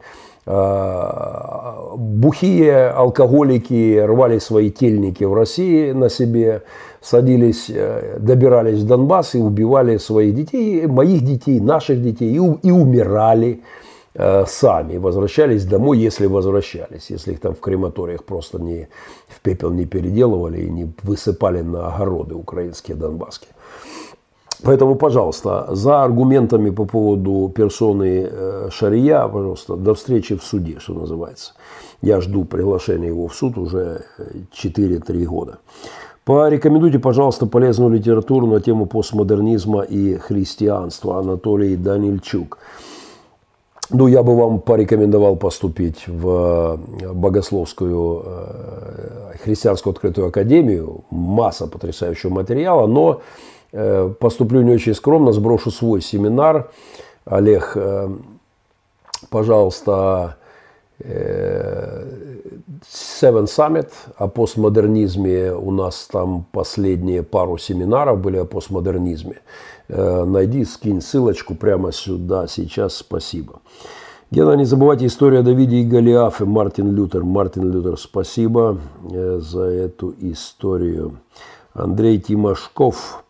[1.99, 6.62] бухие алкоголики рвали свои тельники в России на себе,
[7.03, 12.70] садились, э, добирались в Донбасс и убивали своих детей, моих детей, наших детей, и, и
[12.70, 13.61] умирали
[14.15, 18.89] э, сами, возвращались домой, если возвращались, если их там в крематориях просто не,
[19.29, 23.51] в пепел не переделывали и не высыпали на огороды украинские, донбасские.
[24.63, 30.95] Поэтому, пожалуйста, за аргументами по поводу персоны э, Шария, пожалуйста, до встречи в суде, что
[30.95, 31.53] называется.
[32.03, 34.05] Я жду приглашения его в суд уже
[34.53, 35.59] 4-3 года.
[36.25, 41.19] Порекомендуйте, пожалуйста, полезную литературу на тему постмодернизма и христианства.
[41.19, 42.59] Анатолий Данильчук.
[43.91, 46.79] Ну, я бы вам порекомендовал поступить в
[47.15, 51.05] Богословскую э, христианскую открытую академию.
[51.11, 53.17] Масса потрясающего материала, но э,
[53.70, 56.70] поступлю не очень скромно, сброшу свой семинар.
[57.24, 58.09] Олег, э,
[59.31, 60.36] пожалуйста,
[61.01, 62.27] Seven
[63.47, 65.53] Summit о постмодернизме.
[65.53, 69.40] У нас там последние пару семинаров были о постмодернизме.
[69.89, 72.97] Э, найди, скинь ссылочку прямо сюда сейчас.
[72.97, 73.61] Спасибо.
[74.31, 76.45] Гена, не забывайте историю о Давиде и Голиафе.
[76.45, 77.24] Мартин Лютер.
[77.24, 78.78] Мартин Лютер, спасибо
[79.11, 81.19] э, за эту историю.
[81.74, 83.24] Андрей Тимошков.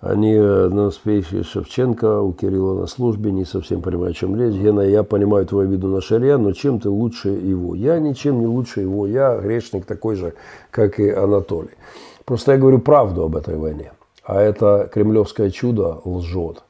[0.00, 4.54] Они э, на успехе Шевченко у Кирилла на службе, не совсем понимаю, о чем речь.
[4.54, 7.74] Гена, я понимаю твою виду на шаре, но чем ты лучше его?
[7.74, 10.34] Я ничем не лучше его, я грешник такой же,
[10.70, 11.70] как и Анатолий.
[12.26, 13.92] Просто я говорю правду об этой войне.
[14.22, 16.62] А это кремлевское чудо лжет.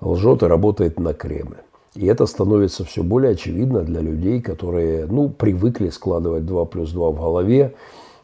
[0.00, 1.56] Лжет и работает на Кремль.
[1.94, 7.10] И это становится все более очевидно для людей, которые ну, привыкли складывать 2 плюс 2
[7.10, 7.74] в голове,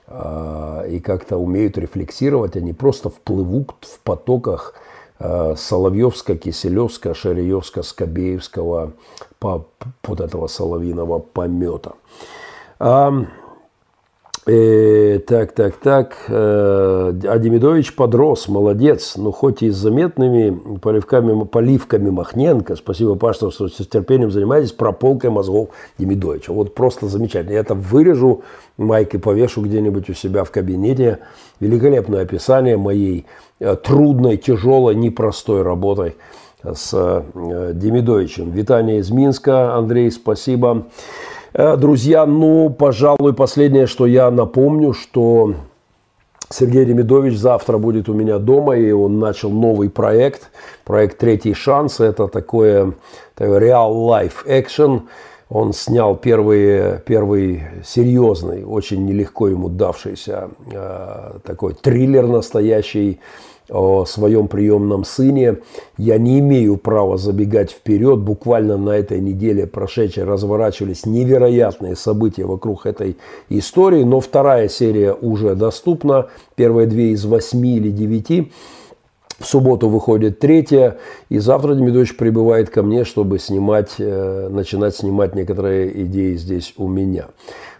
[0.09, 4.75] и как-то умеют рефлексировать, они просто вплывут в потоках
[5.19, 8.93] а, Соловьевска, Киселевска, Шариевска, Скобеевского,
[9.41, 11.95] вот этого соловьиного помета.
[14.49, 16.17] Э, так, так, так.
[16.29, 19.17] Э, а Демидович подрос, молодец.
[19.17, 25.31] Но хоть и с заметными поливками, поливками Махненко, спасибо, Паша, что с терпением занимаетесь прополкой
[25.31, 26.53] мозгов Демидовича.
[26.53, 27.55] Вот просто замечательно.
[27.55, 28.43] Я это вырежу,
[28.77, 31.19] майки повешу где-нибудь у себя в кабинете.
[31.59, 33.27] Великолепное описание моей
[33.59, 36.15] э, трудной, тяжелой, непростой работой
[36.63, 38.53] с Демидовичем.
[38.53, 39.75] Витание из Минска.
[39.75, 40.87] Андрей, спасибо.
[40.87, 45.55] Э, друзья, ну, пожалуй, последнее, что я напомню, что
[46.51, 50.51] Сергей Демидович завтра будет у меня дома, и он начал новый проект,
[50.85, 51.99] проект «Третий шанс».
[51.99, 52.93] Это такое,
[53.35, 55.03] такое real-life action.
[55.49, 63.21] Он снял первый, первый серьезный, очень нелегко ему давшийся э, такой триллер настоящий,
[63.69, 65.59] о своем приемном сыне.
[65.99, 68.21] Я не имею права забегать вперед.
[68.21, 73.17] Буквально на этой неделе прошедшей разворачивались невероятные события вокруг этой
[73.49, 74.05] истории.
[74.05, 76.27] Но вторая серия уже доступна.
[76.55, 78.53] Первые две из восьми или девяти.
[79.39, 80.97] В субботу выходит третья,
[81.29, 86.89] и завтра Демидович прибывает ко мне, чтобы снимать, э, начинать снимать некоторые идеи здесь у
[86.89, 87.27] меня.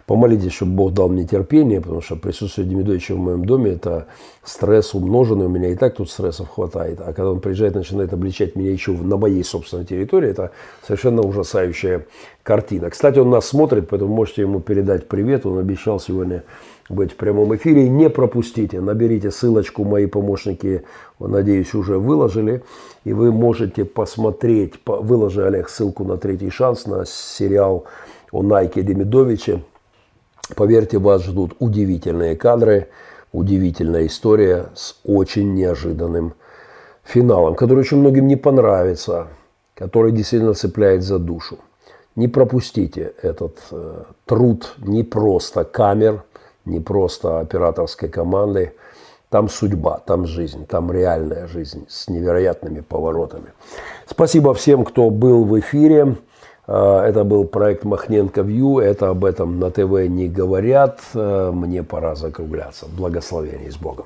[0.07, 4.07] Помолитесь, чтобы Бог дал мне терпение, потому что присутствие Демидовича в моем доме– это
[4.41, 5.47] стресс умноженный.
[5.47, 7.01] У меня и так тут стрессов хватает.
[7.01, 10.51] А когда он приезжает, начинает обличать меня еще на моей собственной территории, это
[10.81, 12.05] совершенно ужасающая
[12.41, 12.89] картина.
[12.89, 15.45] Кстати, он нас смотрит, поэтому можете ему передать привет.
[15.45, 16.45] Он обещал сегодня
[16.87, 17.89] быть в прямом эфире.
[17.89, 20.83] Не пропустите, наберите ссылочку, мои помощники,
[21.19, 22.63] надеюсь, уже выложили.
[23.03, 27.83] И вы можете посмотреть, выложи, Олег, ссылку на третий шанс, на сериал
[28.31, 29.63] о Найке Демидовиче.
[30.55, 32.89] Поверьте, вас ждут удивительные кадры,
[33.31, 36.33] удивительная история с очень неожиданным
[37.03, 39.27] финалом, который очень многим не понравится,
[39.75, 41.59] который действительно цепляет за душу.
[42.15, 46.23] Не пропустите этот э, труд не просто камер,
[46.65, 48.73] не просто операторской команды.
[49.29, 53.47] Там судьба, там жизнь, там реальная жизнь с невероятными поворотами.
[54.07, 56.15] Спасибо всем, кто был в эфире.
[56.67, 58.79] Э, это был проект Махненко Вью.
[58.79, 60.99] Это об этом на ТВ не говорят.
[61.13, 62.85] Э, мне пора закругляться.
[62.97, 64.05] Благословений с Богом.